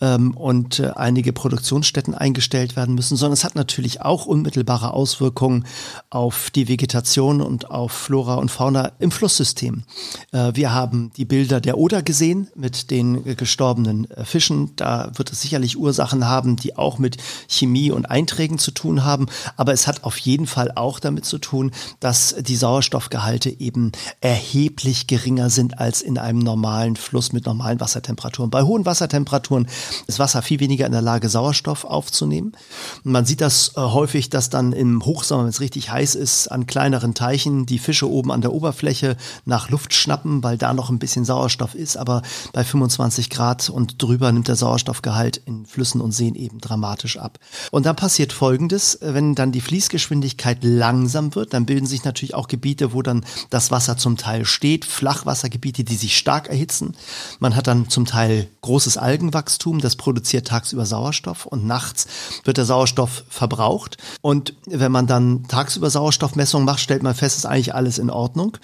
ähm, 0.00 0.36
und 0.36 0.80
äh, 0.80 0.90
einige 0.96 1.32
Produktionsstätten 1.32 2.16
eingestellt 2.16 2.74
werden 2.74 2.96
müssen, 2.96 3.16
sondern 3.16 3.34
es 3.34 3.44
hat 3.44 3.54
natürlich 3.54 4.02
auch 4.02 4.26
unmittelbare 4.26 4.92
Auswirkungen 4.92 5.66
auf 6.10 6.50
die 6.50 6.66
Vegetation 6.66 7.40
und 7.42 7.70
auf 7.70 7.92
Flora 7.92 8.34
und 8.34 8.50
Fauna 8.50 8.90
im 8.98 9.12
Flusssystem. 9.12 9.84
Äh, 10.32 10.50
wir 10.54 10.74
haben 10.74 11.12
die 11.16 11.24
Bilder 11.24 11.60
der 11.60 11.78
Oder 11.78 12.02
gesehen 12.02 12.48
mit 12.56 12.90
den 12.90 13.36
gestorbenen 13.36 14.10
äh, 14.10 14.24
Fischen. 14.24 14.74
Da 14.74 15.12
wird 15.14 15.30
es 15.30 15.42
sicherlich 15.42 15.78
Ursachen 15.78 16.26
haben, 16.26 16.56
die 16.56 16.76
auch 16.76 16.98
mit 16.98 17.18
Chemie 17.46 17.92
und 17.92 18.06
Einträgen 18.06 18.58
zu 18.58 18.72
tun 18.72 18.79
tun 18.80 19.04
haben, 19.04 19.26
aber 19.56 19.72
es 19.72 19.86
hat 19.86 20.04
auf 20.04 20.16
jeden 20.18 20.46
Fall 20.46 20.72
auch 20.74 21.00
damit 21.00 21.24
zu 21.24 21.38
tun, 21.38 21.70
dass 22.00 22.34
die 22.38 22.56
Sauerstoffgehalte 22.56 23.60
eben 23.60 23.92
erheblich 24.20 25.06
geringer 25.06 25.50
sind 25.50 25.78
als 25.78 26.00
in 26.00 26.16
einem 26.16 26.38
normalen 26.38 26.96
Fluss 26.96 27.32
mit 27.32 27.46
normalen 27.46 27.80
Wassertemperaturen. 27.80 28.50
Bei 28.50 28.62
hohen 28.62 28.86
Wassertemperaturen 28.86 29.68
ist 30.06 30.18
Wasser 30.18 30.42
viel 30.42 30.60
weniger 30.60 30.86
in 30.86 30.92
der 30.92 31.02
Lage, 31.02 31.28
Sauerstoff 31.28 31.84
aufzunehmen. 31.84 32.52
man 33.04 33.26
sieht 33.26 33.40
das 33.40 33.72
äh, 33.76 33.80
häufig, 33.80 34.30
dass 34.30 34.48
dann 34.48 34.72
im 34.72 35.04
Hochsommer, 35.04 35.42
wenn 35.42 35.50
es 35.50 35.60
richtig 35.60 35.90
heiß 35.90 36.14
ist, 36.14 36.48
an 36.48 36.66
kleineren 36.66 37.14
Teichen 37.14 37.66
die 37.66 37.78
Fische 37.78 38.10
oben 38.10 38.32
an 38.32 38.40
der 38.40 38.52
Oberfläche 38.52 39.16
nach 39.44 39.68
Luft 39.68 39.92
schnappen, 39.92 40.42
weil 40.42 40.56
da 40.56 40.72
noch 40.72 40.90
ein 40.90 40.98
bisschen 40.98 41.24
Sauerstoff 41.24 41.74
ist. 41.74 41.96
Aber 41.96 42.22
bei 42.52 42.64
25 42.64 43.28
Grad 43.28 43.68
und 43.68 44.02
drüber 44.02 44.32
nimmt 44.32 44.48
der 44.48 44.56
Sauerstoffgehalt 44.56 45.36
in 45.44 45.66
Flüssen 45.66 46.00
und 46.00 46.12
Seen 46.12 46.34
eben 46.34 46.60
dramatisch 46.60 47.18
ab. 47.18 47.38
Und 47.70 47.86
dann 47.86 47.96
passiert 47.96 48.32
Folgendes 48.32 48.59
folgendes, 48.60 48.98
wenn 49.00 49.34
dann 49.34 49.52
die 49.52 49.62
Fließgeschwindigkeit 49.62 50.58
langsam 50.60 51.34
wird, 51.34 51.54
dann 51.54 51.64
bilden 51.64 51.86
sich 51.86 52.04
natürlich 52.04 52.34
auch 52.34 52.46
Gebiete, 52.46 52.92
wo 52.92 53.00
dann 53.00 53.24
das 53.48 53.70
Wasser 53.70 53.96
zum 53.96 54.18
Teil 54.18 54.44
steht, 54.44 54.84
Flachwassergebiete, 54.84 55.82
die 55.82 55.96
sich 55.96 56.18
stark 56.18 56.48
erhitzen. 56.48 56.94
Man 57.38 57.56
hat 57.56 57.68
dann 57.68 57.88
zum 57.88 58.04
Teil 58.04 58.48
großes 58.60 58.98
Algenwachstum, 58.98 59.80
das 59.80 59.96
produziert 59.96 60.46
tagsüber 60.46 60.84
Sauerstoff 60.84 61.46
und 61.46 61.64
nachts 61.64 62.06
wird 62.44 62.58
der 62.58 62.66
Sauerstoff 62.66 63.24
verbraucht. 63.30 63.96
Und 64.20 64.52
wenn 64.66 64.92
man 64.92 65.06
dann 65.06 65.44
tagsüber 65.48 65.88
Sauerstoffmessungen 65.88 66.66
macht, 66.66 66.80
stellt 66.80 67.02
man 67.02 67.14
fest, 67.14 67.38
ist 67.38 67.46
eigentlich 67.46 67.74
alles 67.74 67.96
in 67.96 68.10
Ordnung. 68.10 68.58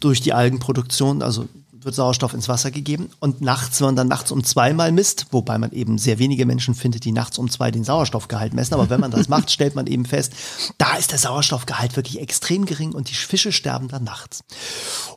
Durch 0.00 0.22
die 0.22 0.32
Algenproduktion, 0.32 1.20
also 1.20 1.46
wird 1.84 1.94
Sauerstoff 1.94 2.34
ins 2.34 2.48
Wasser 2.48 2.70
gegeben 2.70 3.10
und 3.20 3.40
nachts, 3.40 3.80
wenn 3.80 3.88
man 3.88 3.96
dann 3.96 4.08
nachts 4.08 4.30
um 4.30 4.44
zwei 4.44 4.72
mal 4.72 4.92
misst, 4.92 5.26
wobei 5.30 5.58
man 5.58 5.72
eben 5.72 5.98
sehr 5.98 6.18
wenige 6.18 6.46
Menschen 6.46 6.74
findet, 6.74 7.04
die 7.04 7.12
nachts 7.12 7.38
um 7.38 7.50
zwei 7.50 7.70
den 7.70 7.84
Sauerstoffgehalt 7.84 8.54
messen, 8.54 8.74
aber 8.74 8.90
wenn 8.90 9.00
man 9.00 9.10
das 9.10 9.28
macht, 9.28 9.50
stellt 9.50 9.74
man 9.74 9.86
eben 9.86 10.04
fest, 10.04 10.32
da 10.78 10.96
ist 10.96 11.12
der 11.12 11.18
Sauerstoffgehalt 11.18 11.96
wirklich 11.96 12.20
extrem 12.20 12.66
gering 12.66 12.92
und 12.92 13.10
die 13.10 13.14
Fische 13.14 13.52
sterben 13.52 13.88
dann 13.88 14.04
nachts. 14.04 14.44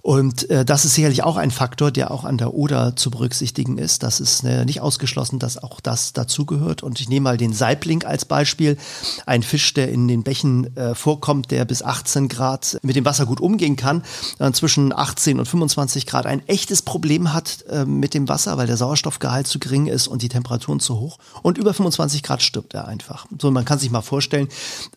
Und 0.02 0.50
äh, 0.50 0.66
das 0.66 0.86
ist 0.86 0.96
sicherlich 0.96 1.24
auch 1.24 1.38
ein 1.38 1.52
Faktor, 1.52 1.92
der 1.92 2.12
auch 2.12 2.24
an 2.24 2.38
der 2.38 2.54
Oder 2.54 2.96
zu 2.96 3.12
berücksichtigen 3.12 3.78
ist. 3.78 4.04
Das 4.04 4.20
ist 4.20 4.44
äh, 4.44 4.66
nicht 4.66 4.82
ausgeschlossen, 4.82 5.40
dass 5.40 5.62
auch 5.62 5.80
das 5.80 6.14
dazugehört. 6.14 6.84
Und 6.84 7.00
ich 7.00 7.10
nehme 7.10 7.26
mal 7.26 7.38
den 7.38 7.54
Saibling 7.54 8.04
als 8.04 8.26
Beispiel. 8.26 8.78
Ein 9.26 9.44
Fisch, 9.44 9.74
der 9.74 9.90
in 9.90 10.08
den 10.08 10.24
Bächen 10.24 10.76
äh, 10.78 10.96
vorkommt, 10.96 11.52
der 11.52 11.66
bis 11.66 11.82
18 11.82 12.28
Grad 12.28 12.78
mit 12.84 12.96
dem 12.96 13.06
Wasser 13.06 13.26
gut 13.26 13.42
umgehen 13.42 13.76
kann, 13.76 14.04
äh, 14.40 14.52
zwischen 14.52 14.94
18 14.96 15.40
und 15.40 15.48
25 15.48 16.06
Grad 16.06 16.26
ein 16.26 16.42
echtes 16.56 16.82
Problem 16.82 17.34
hat 17.34 17.66
äh, 17.70 17.84
mit 17.84 18.14
dem 18.14 18.30
Wasser, 18.30 18.58
weil 18.58 18.66
der 18.66 18.78
Sauerstoffgehalt 18.78 19.46
zu 19.46 19.60
gering 19.60 19.88
ist 19.88 20.08
und 20.08 20.22
die 20.22 20.30
Temperaturen 20.30 20.80
zu 20.80 20.98
hoch. 20.98 21.18
Und 21.44 21.58
über 21.58 21.74
25 21.74 22.24
Grad 22.24 22.42
stirbt 22.42 22.74
er 22.74 22.88
einfach. 22.88 23.26
So, 23.42 23.52
man 23.52 23.66
kann 23.66 23.78
sich 23.78 23.92
mal 23.92 24.02
vorstellen, 24.02 24.48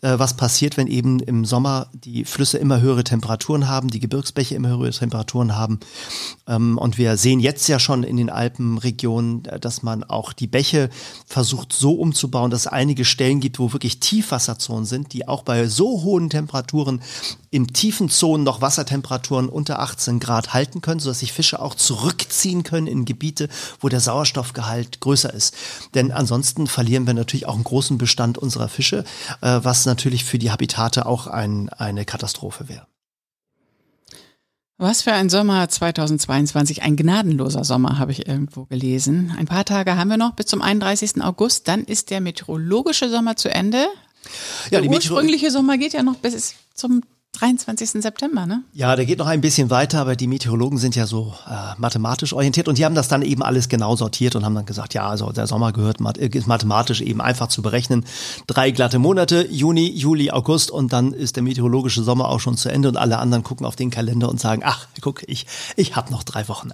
äh, 0.01 0.17
was 0.17 0.37
passiert, 0.37 0.77
wenn 0.77 0.87
eben 0.87 1.19
im 1.19 1.43
Sommer 1.43 1.89
die 1.93 2.23
Flüsse 2.23 2.57
immer 2.59 2.79
höhere 2.79 3.03
Temperaturen 3.03 3.67
haben, 3.67 3.89
die 3.89 3.99
Gebirgsbäche 3.99 4.55
immer 4.55 4.69
höhere 4.69 4.91
Temperaturen 4.91 5.57
haben. 5.57 5.81
Ähm, 6.47 6.77
und 6.77 6.97
wir 6.97 7.17
sehen 7.17 7.41
jetzt 7.41 7.67
ja 7.67 7.77
schon 7.77 8.03
in 8.03 8.15
den 8.15 8.29
Alpenregionen, 8.29 9.43
äh, 9.43 9.59
dass 9.59 9.83
man 9.83 10.05
auch 10.05 10.31
die 10.31 10.47
Bäche 10.47 10.89
versucht 11.25 11.73
so 11.73 11.91
umzubauen, 11.91 12.51
dass 12.51 12.61
es 12.61 12.67
einige 12.67 13.03
Stellen 13.03 13.41
gibt, 13.41 13.59
wo 13.59 13.73
wirklich 13.73 13.99
Tiefwasserzonen 13.99 14.85
sind, 14.85 15.11
die 15.11 15.27
auch 15.27 15.43
bei 15.43 15.67
so 15.67 16.03
hohen 16.03 16.29
Temperaturen 16.29 17.01
in 17.51 17.67
tiefen 17.67 18.09
Zonen 18.09 18.43
noch 18.43 18.61
Wassertemperaturen 18.61 19.49
unter 19.49 19.79
18 19.79 20.19
Grad 20.19 20.53
halten 20.53 20.81
können, 20.81 20.99
sodass 20.99 21.19
sich 21.19 21.33
Fische 21.33 21.48
Fische 21.49 21.61
auch 21.61 21.73
zurückziehen 21.73 22.61
können 22.61 22.85
in 22.85 23.05
Gebiete, 23.05 23.49
wo 23.79 23.89
der 23.89 23.99
Sauerstoffgehalt 23.99 24.99
größer 24.99 25.33
ist. 25.33 25.55
Denn 25.95 26.11
ansonsten 26.11 26.67
verlieren 26.67 27.07
wir 27.07 27.15
natürlich 27.15 27.47
auch 27.47 27.55
einen 27.55 27.63
großen 27.63 27.97
Bestand 27.97 28.37
unserer 28.37 28.69
Fische, 28.69 29.03
äh, 29.41 29.59
was 29.63 29.87
natürlich 29.87 30.25
für 30.25 30.37
die 30.37 30.51
Habitate 30.51 31.07
auch 31.07 31.25
ein, 31.25 31.69
eine 31.69 32.05
Katastrophe 32.05 32.69
wäre. 32.69 32.85
Was 34.77 35.01
für 35.01 35.11
ein 35.11 35.29
Sommer 35.29 35.67
2022, 35.67 36.83
ein 36.83 36.95
gnadenloser 36.95 37.63
Sommer, 37.63 37.97
habe 37.97 38.11
ich 38.11 38.27
irgendwo 38.27 38.65
gelesen. 38.65 39.33
Ein 39.37 39.47
paar 39.47 39.65
Tage 39.65 39.97
haben 39.97 40.09
wir 40.09 40.17
noch 40.17 40.35
bis 40.35 40.45
zum 40.45 40.61
31. 40.61 41.21
August, 41.21 41.67
dann 41.67 41.83
ist 41.83 42.11
der 42.11 42.21
meteorologische 42.21 43.09
Sommer 43.09 43.35
zu 43.35 43.49
Ende. 43.49 43.87
Ja, 44.69 44.79
der 44.81 44.89
ursprüngliche 44.89 45.49
Sommer 45.49 45.77
geht 45.77 45.93
ja 45.93 46.03
noch 46.03 46.15
bis 46.15 46.53
zum 46.75 47.01
23. 47.39 48.01
September, 48.01 48.45
ne? 48.45 48.63
Ja, 48.73 48.95
der 48.97 49.05
geht 49.05 49.19
noch 49.19 49.27
ein 49.27 49.39
bisschen 49.39 49.69
weiter, 49.69 50.01
aber 50.01 50.17
die 50.17 50.27
Meteorologen 50.27 50.77
sind 50.77 50.97
ja 50.97 51.07
so 51.07 51.33
äh, 51.47 51.79
mathematisch 51.79 52.33
orientiert 52.33 52.67
und 52.67 52.77
die 52.77 52.83
haben 52.83 52.95
das 52.95 53.07
dann 53.07 53.21
eben 53.21 53.43
alles 53.43 53.69
genau 53.69 53.95
sortiert 53.95 54.35
und 54.35 54.43
haben 54.43 54.55
dann 54.55 54.65
gesagt, 54.65 54.93
ja, 54.93 55.07
also 55.07 55.31
der 55.31 55.47
Sommer 55.47 55.71
gehört 55.71 55.99
ist 56.17 56.47
mathematisch 56.47 56.99
eben 56.99 57.21
einfach 57.21 57.47
zu 57.47 57.61
berechnen. 57.61 58.03
Drei 58.47 58.71
glatte 58.71 58.99
Monate, 58.99 59.47
Juni, 59.49 59.89
Juli, 59.89 60.31
August 60.31 60.69
und 60.69 60.91
dann 60.91 61.13
ist 61.13 61.37
der 61.37 61.43
meteorologische 61.43 62.03
Sommer 62.03 62.27
auch 62.27 62.41
schon 62.41 62.57
zu 62.57 62.69
Ende 62.69 62.89
und 62.89 62.97
alle 62.97 63.19
anderen 63.19 63.43
gucken 63.43 63.65
auf 63.65 63.77
den 63.77 63.89
Kalender 63.89 64.27
und 64.27 64.41
sagen, 64.41 64.61
ach, 64.65 64.87
guck, 64.99 65.23
ich, 65.27 65.45
ich 65.77 65.95
habe 65.95 66.11
noch 66.11 66.23
drei 66.23 66.47
Wochen. 66.49 66.71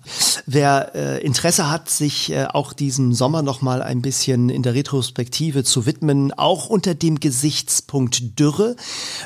Wer 0.48 0.96
äh, 0.96 1.24
Interesse 1.24 1.70
hat, 1.70 1.90
sich 1.90 2.32
äh, 2.32 2.46
auch 2.46 2.74
diesem 2.74 3.14
Sommer 3.14 3.44
noch 3.44 3.62
mal 3.62 3.84
ein 3.84 4.02
bisschen 4.02 4.50
in 4.50 4.64
der 4.64 4.74
Retrospektive 4.74 5.64
zu 5.64 5.86
widmen, 5.86 6.34
auch 6.34 6.68
unter 6.68 6.96
dem 6.96 7.20
Gesichtspunkt 7.20 8.40
Dürre, 8.40 8.76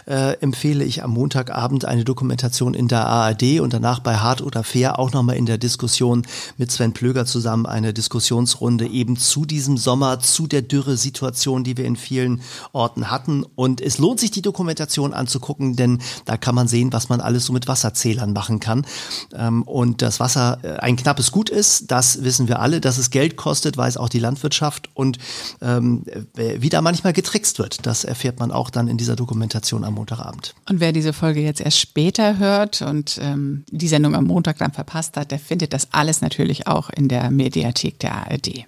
äh, 0.06 0.34
empfehle 0.42 0.84
ich 0.84 1.02
am 1.04 1.12
Montagabend 1.30 1.86
eine 1.86 2.06
Dokumentation 2.06 2.74
in 2.74 2.88
der 2.88 3.06
ARD 3.06 3.60
und 3.60 3.72
danach 3.72 4.00
bei 4.00 4.16
Hart 4.16 4.42
oder 4.42 4.64
Fair 4.64 4.98
auch 4.98 5.12
nochmal 5.12 5.36
in 5.36 5.46
der 5.46 5.60
Diskussion 5.60 6.26
mit 6.58 6.72
Sven 6.72 6.92
Plöger 6.92 7.28
zusammen 7.28 7.68
eine 7.68 7.94
Diskussionsrunde 7.94 8.88
eben 8.88 9.16
zu 9.16 9.46
diesem 9.46 9.78
Sommer, 9.78 10.20
zu 10.22 10.48
der 10.48 10.64
Dürre-Situation, 10.64 11.64
die 11.64 11.78
wir 11.78 11.86
in 11.86 11.98
vielen 11.98 12.42
Orten 12.72 13.12
hatten. 13.12 13.46
Und 13.56 13.80
es 13.80 14.00
lohnt 14.00 14.20
sich, 14.20 14.32
die 14.32 14.42
Dokumentation 14.42 15.14
anzugucken, 15.14 15.76
denn 15.76 16.00
da 16.26 16.36
kann 16.36 16.56
man 16.56 16.68
sehen, 16.68 16.92
was 16.94 17.10
man 17.10 17.22
alles 17.22 17.46
so 17.46 17.54
mit 17.54 17.68
Wasserzählern 17.68 18.34
machen 18.34 18.60
kann. 18.60 18.88
Ähm, 19.36 19.62
und 19.62 20.02
das 20.02 20.20
Wasser 20.20 20.58
äh, 20.64 20.78
ein 20.80 20.96
knappes 20.96 21.32
Gut 21.32 21.52
ist, 21.52 21.92
das 21.92 22.24
wissen 22.24 22.48
wir 22.48 22.60
alle. 22.60 22.82
Dass 22.82 22.98
es 22.98 23.12
Geld 23.12 23.36
kostet, 23.36 23.78
weiß 23.78 23.98
auch 23.98 24.10
die 24.10 24.18
Landwirtschaft. 24.18 24.90
Und 24.96 25.20
ähm, 25.62 26.06
wie 26.36 26.70
da 26.70 26.82
manchmal 26.82 27.14
getrickst 27.14 27.60
wird, 27.60 27.86
das 27.86 28.04
erfährt 28.04 28.40
man 28.40 28.52
auch 28.52 28.72
dann 28.72 28.88
in 28.88 28.98
dieser 28.98 29.16
Dokumentation 29.16 29.84
am 29.84 29.94
Montagabend. 29.94 30.56
Und 30.68 30.80
wer 30.80 30.92
diese 30.92 31.14
Folge 31.20 31.42
jetzt 31.42 31.60
erst 31.60 31.80
später 31.80 32.38
hört 32.38 32.82
und 32.82 33.20
ähm, 33.22 33.66
die 33.70 33.90
Sendung 33.90 34.16
am 34.16 34.26
Montag 34.26 34.58
dann 34.58 34.72
verpasst 34.72 35.18
hat, 35.18 35.32
der 35.32 35.40
findet 35.40 35.74
das 35.74 35.90
alles 35.92 36.22
natürlich 36.22 36.66
auch 36.66 36.90
in 36.90 37.10
der 37.10 37.30
Mediathek 37.30 38.00
der 38.00 38.16
ARD. 38.16 38.66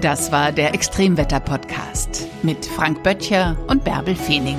Das 0.00 0.32
war 0.32 0.52
der 0.52 0.74
Extremwetter-Podcast 0.74 2.26
mit 2.42 2.66
Frank 2.66 3.02
Böttcher 3.02 3.56
und 3.68 3.84
Bärbel 3.84 4.14
Feening. 4.14 4.58